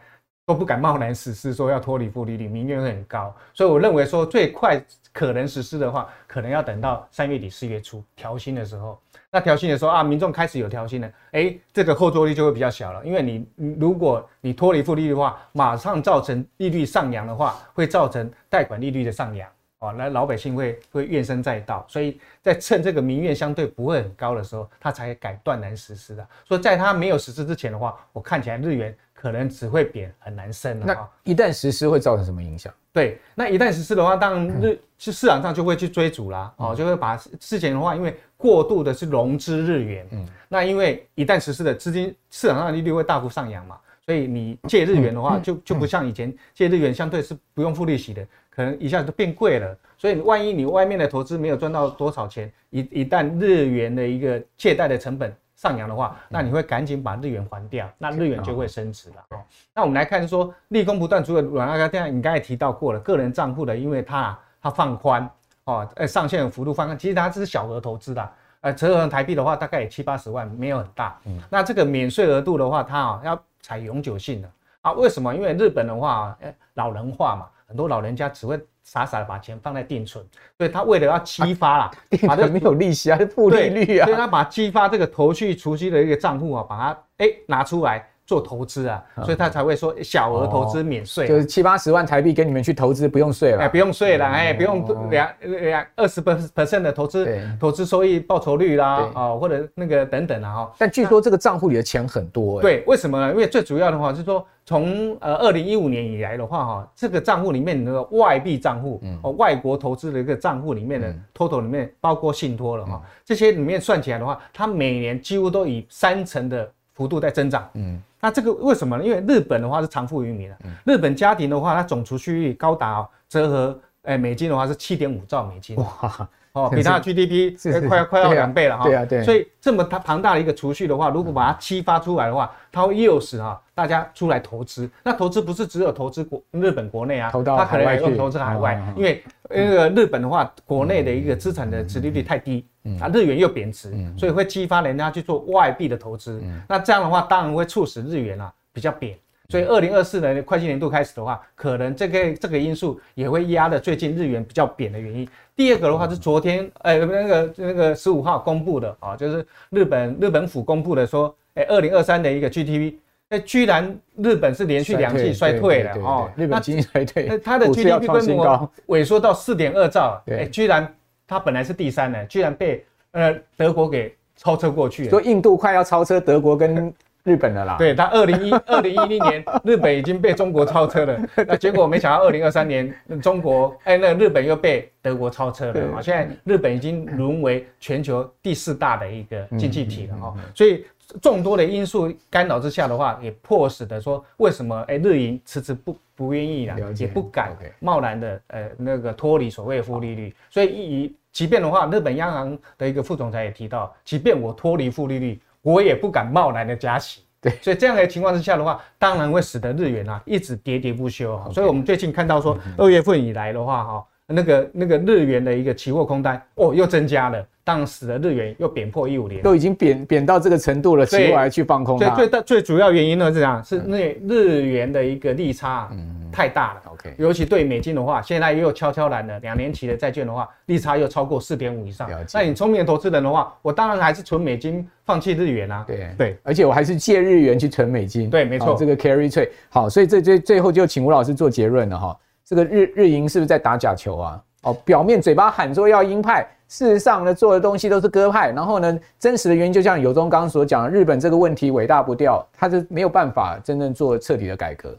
[0.46, 4.82] 都不敢贸然实施，说要脱离负利率，民怨会很高，所以我认为说最快
[5.12, 8.98] 可能实施的话，可能要等到三月底四月初调薪的时候。
[9.30, 13.46] 那调薪的时候啊，民众开始有调薪了，哎，这个后坐力就会比较小了，因为你
[13.78, 26.28] 如果你脱离负利率的话，马上造成利率上扬的话，会造成贷款利率的上扬，哦，那老百姓会会怨声载道，所以在趁这个民怨相对不会很高的时候，他才改断然实施的。
[26.46, 28.96] 所以在他没有实施之前的话，我看起来日元。
[29.20, 30.86] 可能只会贬，很难升了。
[30.86, 32.72] 那一旦实施会造成什么影响？
[32.94, 49.78] 对，那一旦实施的话，当然日是市场上就会去追逐啦，哦，就会把之前的话，因为过度的是融资日元，嗯，那因为一旦实施的资金市场上的利率会大幅上扬嘛，所以你借日元的话，就就不像以前借日元相对是不用付利息的，可能一下子就变贵了。
[49.98, 55.32] 所以万一你外面的投资没有赚到多少钱，一一旦日元的一个借贷的成本。
[55.58, 59.16] 上扬的话，那你会赶紧把日元还掉，那日元就会升值了。
[59.32, 59.40] 哦，
[59.74, 65.28] 那我们来看说，利空不断，除了软大哥这样，你刚才提到过了，个人账户的，因为它它放宽
[65.64, 71.20] 哦，呃，上限幅度放宽，其实它只是小额投资的，呃，折合台币的话，大概也七八十万，没有很大。
[71.26, 74.50] 嗯，那这个免税额度的话，它啊要采永久性的
[74.80, 75.36] 啊，为什么？
[75.36, 80.26] 因为日本的话，哎，老人化嘛，很多老人家只会傻傻的把钱放在定存，
[80.58, 88.08] 所以他为了要激发啦，啊、 定存没有利息啊，是负利率啊，所以他把激发这个投蓄储蓄的一个账户啊，把它哎拿出来。
[88.28, 97.26] 做投资啊，所以他才会说小额投资免税，就是七八十万台币给你们去投资，不用税了，哎，不用税了，哎，不用两两二十 percent 的投资
[97.58, 100.74] 投资收益报酬率啦，啊，或者那个等等啊，哈。
[100.78, 103.18] 但据说这个账户里的钱很多，对，为什么？
[103.18, 103.32] 呢？
[103.32, 118.04] 因为最主要的话是说，从呃二零一五年以来的话，哈，这个账户里面的外币账户，哦，外国投资的一个账户里面的 total 里面包括信托了哈，这些里面算起来的话，它每年几乎都以三成的幅度在增长，嗯。
[118.20, 119.04] 那这个为什么呢？
[119.04, 127.56] 因为日本的话是长富于民的，日本家庭的话，它总储蓄率高达折合诶美金的话是七点五兆美金，哇，哦，比它的 GDP
[127.88, 128.84] 快要快要两倍了哈。
[128.86, 129.24] 对啊，对。
[129.24, 134.90] 所以这么它庞大的一个储蓄的话，如果把它激发出来的话，它会诱使啊大家出来投资。
[135.04, 142.66] 那投资不是只有投资国日本国内啊，它可能也用投资海外，因为那个日本的话，国内的一个资产的殖利率太低。
[143.02, 146.42] 啊，日元又贬值，所以会激发人家去做外币的投资。
[146.70, 149.18] 那这样的话，当然会促使日元啊比较贬。
[149.50, 155.28] 所以二零二四年的会计年度开始的话，可能这个这个因素也会压的最近日元比较贬的原因。
[155.56, 162.96] 第二个的话是昨天，哎，那个那个十五号公布的啊，就是日本日本府公布的说，哎，二零二三的一个 GDP，
[163.30, 170.94] 哎，居然日本是连续两季衰退了哦，日本经济衰退，那它的 GDP 规模萎缩到四点二兆，哎，居然。
[171.30, 175.10] 它本来是第三呢，居然被呃德国给超车过去了。
[175.10, 176.94] 说印度快要超车德国跟
[177.28, 177.76] 日本的啦。
[177.78, 186.02] 对，他二零一 二零一零年日本已经被中国超车了， 那结果没想到二零二三年中国哎那日本又被德国超车了啊！
[186.02, 190.34] 现在日本已经沦为全球第四大的一个经济体了哈。
[190.56, 190.86] 所以
[191.22, 195.96] 众多的因素干扰之下的话，也迫使的说为什么哎日银迟迟不。
[196.18, 207.24] 不愿意啦，也不敢贸然的呃那个脱离所谓的负利率，所以以即便的话，日本央行的一个副总裁也提到，即便我脱离负利率，我也不敢贸然的加息。
[207.42, 211.40] 对，所以这样的情况之下的话，当然会使得日元啊一直喋喋不休。
[211.52, 217.46] 所以我们最近看到说，二月份以来的话哈，那个那个日元的一个期货空单哦又增加了。
[217.64, 222.00] 当时的日元又贬破一五零，都已经贬贬到这个程度了，期货还去放空。
[222.16, 225.92] 最最主要原因呢是这样，是那日元的一个利差
[226.32, 226.82] 太大了。
[226.94, 232.10] OK，尤其对美金的话，现在又悄悄然的两年期的债券的话，利差又超过四点五以上。
[232.34, 235.84] 那你聪明的投资人的话，我当然还是存美金，放弃日元啊。
[235.86, 238.30] 对对，而且我还是借日元去存美金。
[238.30, 239.50] 对，没错，这个 carry trade。
[239.68, 242.18] 好，所以这最最后就请吴老师做结论了哈。
[242.48, 244.42] 这个日日银是不是在打假球啊？
[244.64, 246.50] 哦，表面嘴巴喊说要鹰派。
[246.70, 248.52] 事实上呢，做的东西都是鸽派。
[248.52, 254.98] 然后呢，真实的原因就像有忠刚刚所讲，日本这个问题尾大不掉，他是没有办法真正做彻底的改革。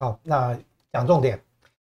[0.00, 0.54] 好，那
[0.92, 1.40] 讲重点，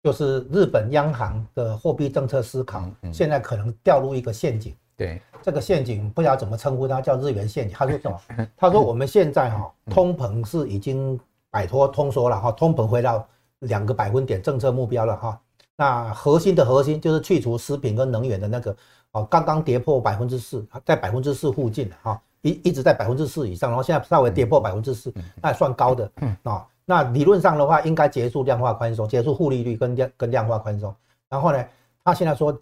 [0.01, 4.73] 就是日本央行的货币政策思考，现在可能掉入一个陷阱。
[4.95, 7.75] 对，这个陷阱不知道怎么称呼它，叫日元陷阱。
[7.77, 8.17] 他说什么？
[8.55, 13.25] 他说我们现在哈，通膨是已经摆脱通缩了哈，通膨回到
[13.63, 15.39] 两个百分点政策目标了哈。
[15.75, 18.75] 那核心的核心就是去除食品跟能源的那个。
[19.13, 26.11] 哦，刚刚跌破百分之四，在百分之四附近哈，一一直在百分之四以上，然后现在稍微跌破百分之四，那还算高的
[26.41, 26.65] 啊。
[26.83, 30.91] 那理论上的话，应该结束量化宽松，结束负利率跟量跟量化宽松。
[31.29, 31.63] 然后呢，
[32.03, 32.59] 他现在说，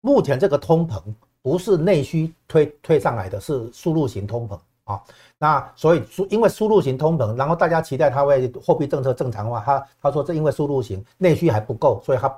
[0.00, 1.02] 目前这个通膨
[1.42, 4.56] 不是内需推推上来的，是输入型通膨
[4.88, 5.00] 啊。
[5.38, 12.36] 那所以输因为输入型通膨，然后大家期待它会货币政策正常化，他他说这因为输入型内需还不够，所以它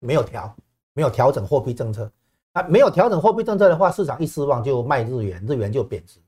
[0.00, 0.52] 没有调，
[0.94, 2.10] 没有调整货币政策。
[2.54, 6.20] 啊，没有调整货币政策的话，市场一失望就卖日元，日元就贬值，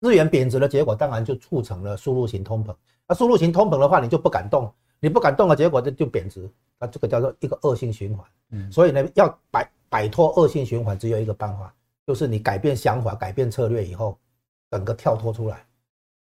[0.00, 2.74] 日元贬值的结果当然就促成了输入型通膨。
[3.06, 4.68] 那输入型通膨的话，你就不敢动，
[4.98, 6.50] 你不敢动的结果就就贬值，
[6.80, 8.26] 那这个叫做一个恶性循环。
[8.50, 11.72] 嗯，所以呢，要摆摆脱恶性循环，只有一个办法，
[12.04, 14.18] 就是你改变想法、改变策略以后，
[14.70, 15.64] 整个跳脱出来，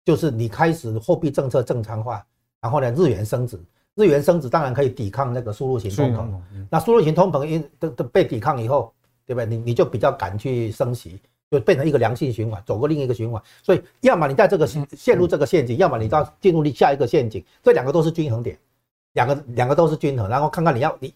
[0.05, 2.25] 就是你开始货币政策正常化，
[2.61, 3.59] 然后呢，日元升值，
[3.95, 6.41] 日元升值当然可以抵抗那个输入型通膨。
[6.71, 8.93] 那输入型通膨因都都被抵抗以后。
[9.29, 9.47] 对不对？
[9.47, 11.21] 你你就比较敢去升息，
[11.51, 13.43] 就变成一个良性循环，走过另一个循环。
[13.61, 17.45] 所以，要么你在这个陷入这个陷阱，要么你到进入下一个陷阱。
[17.61, 18.57] 这两个都是均衡点，
[19.15, 21.13] 两个两个都是均衡，然后看看你要你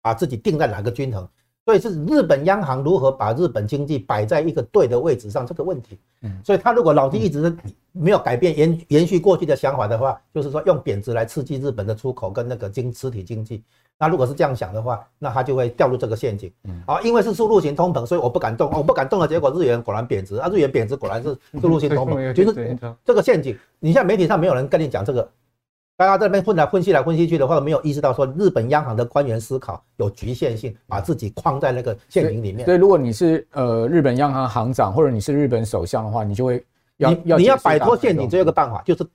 [0.00, 1.28] 把自己定在哪个均衡。
[1.64, 5.98] 所以是日本央行如何把日本经济摆在一个对的位置上这个问题。
[6.22, 7.54] 嗯，所以他如果老弟一直
[7.92, 13.62] 没有改变延延续过去的想法的话，就是说用贬值来刺激日本的出口跟那个经实体经济。
[13.98, 16.52] 那如果是这样想的话，那他就会掉入这个陷阱。
[16.64, 23.56] 嗯，啊，因为是输入型通膨，所以我不敢动，我不敢动的结果，日元果然贬值啊，日元贬值果然是输入型通膨， 就是这个陷阱。
[23.78, 25.30] 你现在媒体上没有人跟你讲这个。
[25.96, 32.64] 大家这边混来混去来混去去的话，没有意识到说日本央行的官员思考有局限性，把自己框在那个陷阱里面。
[32.64, 36.64] 所以，如果你是呃日本央行行长，或者你是日本首相的话，你就会
[36.96, 39.06] 要你你要摆脱陷阱，只有一个办法，就是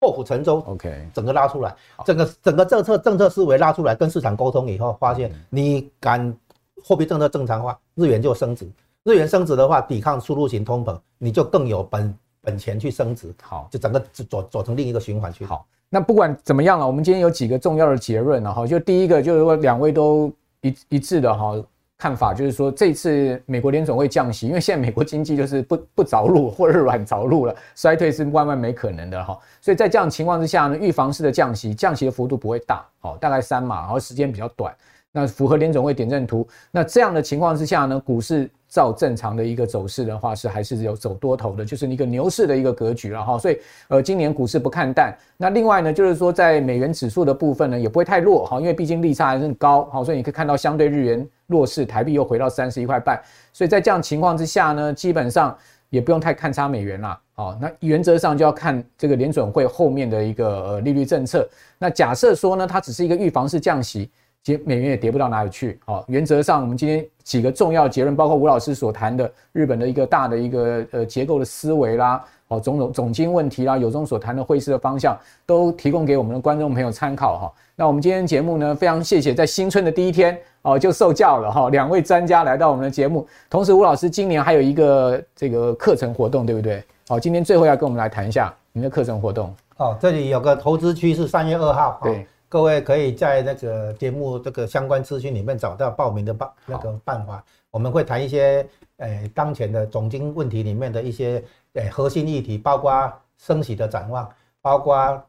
[0.00, 0.62] 破釜沉舟。
[0.66, 1.74] OK，整个拉出来，
[2.06, 6.34] 整个整个政策政策思维拉出来，跟市场沟通以后，发现你敢
[6.82, 8.66] 货币政策正常化，日元就升值。
[9.02, 13.32] 日元升值的话，抵抗输入型通膨，你就更有本本钱去升值。
[13.42, 15.44] 好，就整个走走成另一个循环去。
[15.44, 15.66] 好。
[15.90, 18.66] 那不管怎么样了，我们今天有几个重要的结论了哈。
[18.66, 21.54] 就第一个就是说，两位都一一致的哈
[21.96, 29.38] 看法，就是说这次美国联总会降息，因为现在美国经济就是不 不着陆或者软着陆了，衰退是万万没可能的哈。
[29.60, 34.74] 所以在这样情况之下呢，预防式的降息，降息的幅度不会大，好，大概三码，然后时间比较短。
[35.12, 36.44] 那符合联总会点阵图。
[36.72, 43.38] 那这样的情况之下呢，股市照正常的一个走势的话，是还是有走多头的，就是一个牛市的一个格局了哈。
[43.38, 43.56] 所以
[43.86, 45.16] 呃，今年股市不看淡。
[45.36, 53.22] 那另外呢，就是说在美元指数的部分呢，也不会太弱哈，因为毕竟利差还是很高哈，所以你可以看到相对日元弱势，台币又回到三十一块半。
[53.52, 55.56] 所以在这样情况之下呢，基本上
[55.90, 57.16] 也不用太看差美元啦。
[57.34, 61.48] 好，那原则上就要看这个联准会后面的一个呃利率政策。
[61.78, 64.10] 那假设说呢，它只是一个预防式降息。
[64.44, 77.52] 其实美元也跌不到哪里去，好，原则上我们今天几个重要结论，包括吴老师所谈的日本的一个大的一个呃结构的思维啦，哦，种种总经问题啦，有中所谈的汇市的方向，都提供给我们的观众朋友参考哈。
[77.74, 86.84] 那我们今天节目呢，非常谢谢在新春的第一天哦就受教了哈，两位专家来到我们的节目，同时吴老师今年还有一个这个课程活动，对不对？
[87.08, 89.54] 好，今天最后要跟我们来谈一下您的课程活动。
[89.78, 91.98] 哦，这里有个投资区是，三月二号。
[92.02, 92.26] 对。
[92.54, 97.44] 各位可以在那个节目这个相关资讯里面找到报名的办那个办法。
[97.68, 98.64] 我们会谈一些
[98.98, 101.42] 诶当前的总经问题里面的一些
[101.72, 105.20] 诶核心议题，包括升息的展望，包括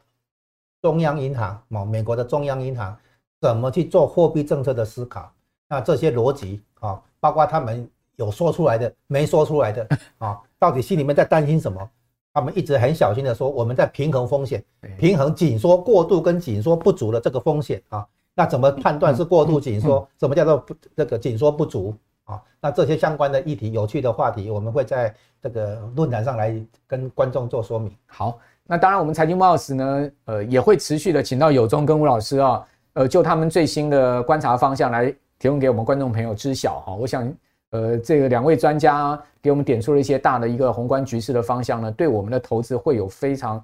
[0.83, 2.95] 中央银行某美国的中央银行
[3.41, 5.33] 怎么去做货币政策的思考。
[5.67, 9.87] 那这些逻辑啊，包括他们有说出来的，没说出来的
[10.19, 11.89] 啊，到底心里面在担心什么？
[12.35, 14.61] 他们一直很小心的说，我们在平衡风险，
[14.97, 18.05] 平衡紧缩过度跟紧缩不足的这个风险啊。
[18.33, 20.05] 那怎么判断是过度紧缩？
[20.19, 22.41] 什么叫做不这个紧缩不足啊？
[22.59, 26.53] 那这些相关的议题、有趣的话题，我们会在这个论坛上来
[26.85, 27.89] 跟观众做说明。
[28.05, 35.09] 好，那当然我们财经慕 House 呢，呃，也会持续的请到有中跟吴老师啊，呃，就他们最新的观察方向来
[35.39, 36.93] 提供给我们观众朋友知晓哈。
[36.93, 37.33] 我想。
[37.71, 43.61] 呃，这个两位专家给我们点出了一些大的一个宏观局势的方向呢，对我们的投资会有非常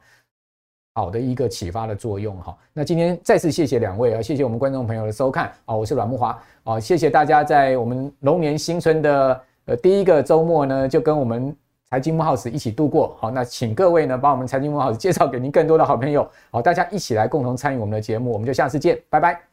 [0.94, 2.58] 好的一个启发的作用哈。
[2.74, 11.56] 那今天再次谢谢两位啊，谢谢我们观众朋友的收看啊，我是阮慕驊啊，谢谢大家在我们龙年新春的呃第一个周末呢，就跟我们
[11.90, 19.51] 财经木 House 一起度过好，那请各位呢把我们财经木 House 介绍给您更多的好朋友，好，大家一起来共同参与我们的节目，我们就下次见，拜拜。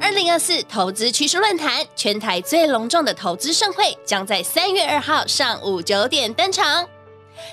[0.00, 6.88] 二零二四投资趋势论坛，全台最隆重的投资盛会，将在三月二号上午九点登场。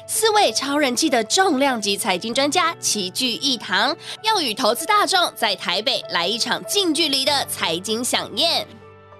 [0.08, 8.66] 四位超人气的重量级财经专家齐聚一堂，要与投资大众在台北来一场近距离的财经饗宴。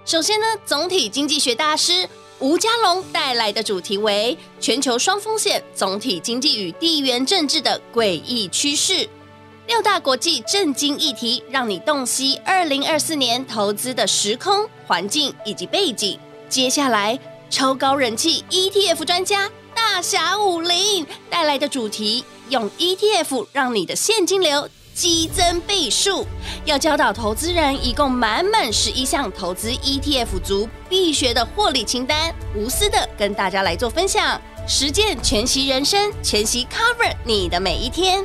[0.04, 2.08] 首先呢，总体经济学大师
[2.40, 9.08] 吴家龙带来的主题为“全球双风险：总体经济与地缘政治的诡异趋势”。
[9.72, 16.18] 六大国际震惊议题，让你洞悉二零二四年投资的时空环境以及背景。
[16.46, 17.18] 接下来，
[17.48, 26.26] 超高人气 ETF 专家大侠武林带来的主题，用 ETF 让你的现金流激增倍数。
[26.66, 38.22] 要教导投资人，一共满满十一项投资 ETF 族必学的获利清单，无私的跟大家来做分享，实践全息人生，全息 Cover 你的每一天。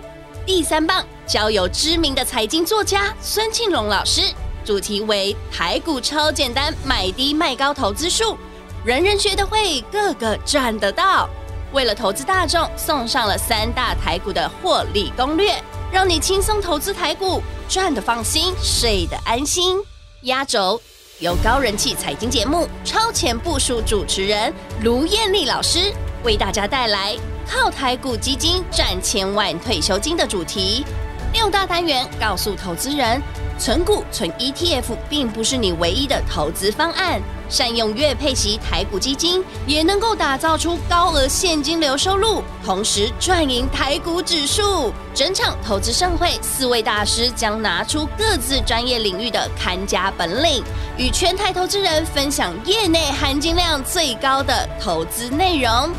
[0.48, 1.06] 第三棒。
[1.28, 4.22] 交由知名的财经作家孙庆龙老师，
[4.64, 8.38] 主题为台股超简单买低卖高投资术，
[8.86, 11.30] 人人学得会，个个赚得到。
[11.74, 19.78] 为了投资大众，送上了三大台股的获利攻略，让你轻松投资台股，赚得放心，睡得安心。
[20.22, 20.82] 压轴
[21.20, 25.92] 由高人气财经节目《超前部署》主持人卢艳丽老师
[26.24, 27.18] 为大家带来
[27.50, 30.86] 靠台股基金赚千万退休金的主题。
[31.34, 33.22] 六大单元告诉投资人，
[33.58, 37.22] 存股、存 ETF 并不是你唯一的投资方案。
[37.50, 44.92] 善用月配息台股基金，也能够打造出高额现金流收入，同时赚赢台股指数。
[45.14, 50.62] 整场投资盛会，四位大师将拿出各自专业领域的看家本领，
[50.98, 55.90] 与全台投资人分享业内含金量最高的投资内容。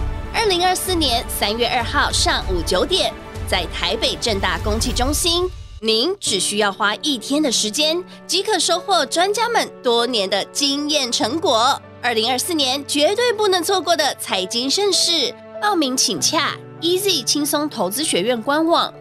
[0.41, 3.13] 二零二四年三月二号上午九点。
[3.49, 5.51] 在台北正大公汽中心。
[5.81, 11.83] 您只需要花一天的时间，即可收获专家们多年的经验成果。
[12.01, 18.95] 二零二四年绝对不能错过的财经盛事，报名请洽 Easy 轻松投资学院官网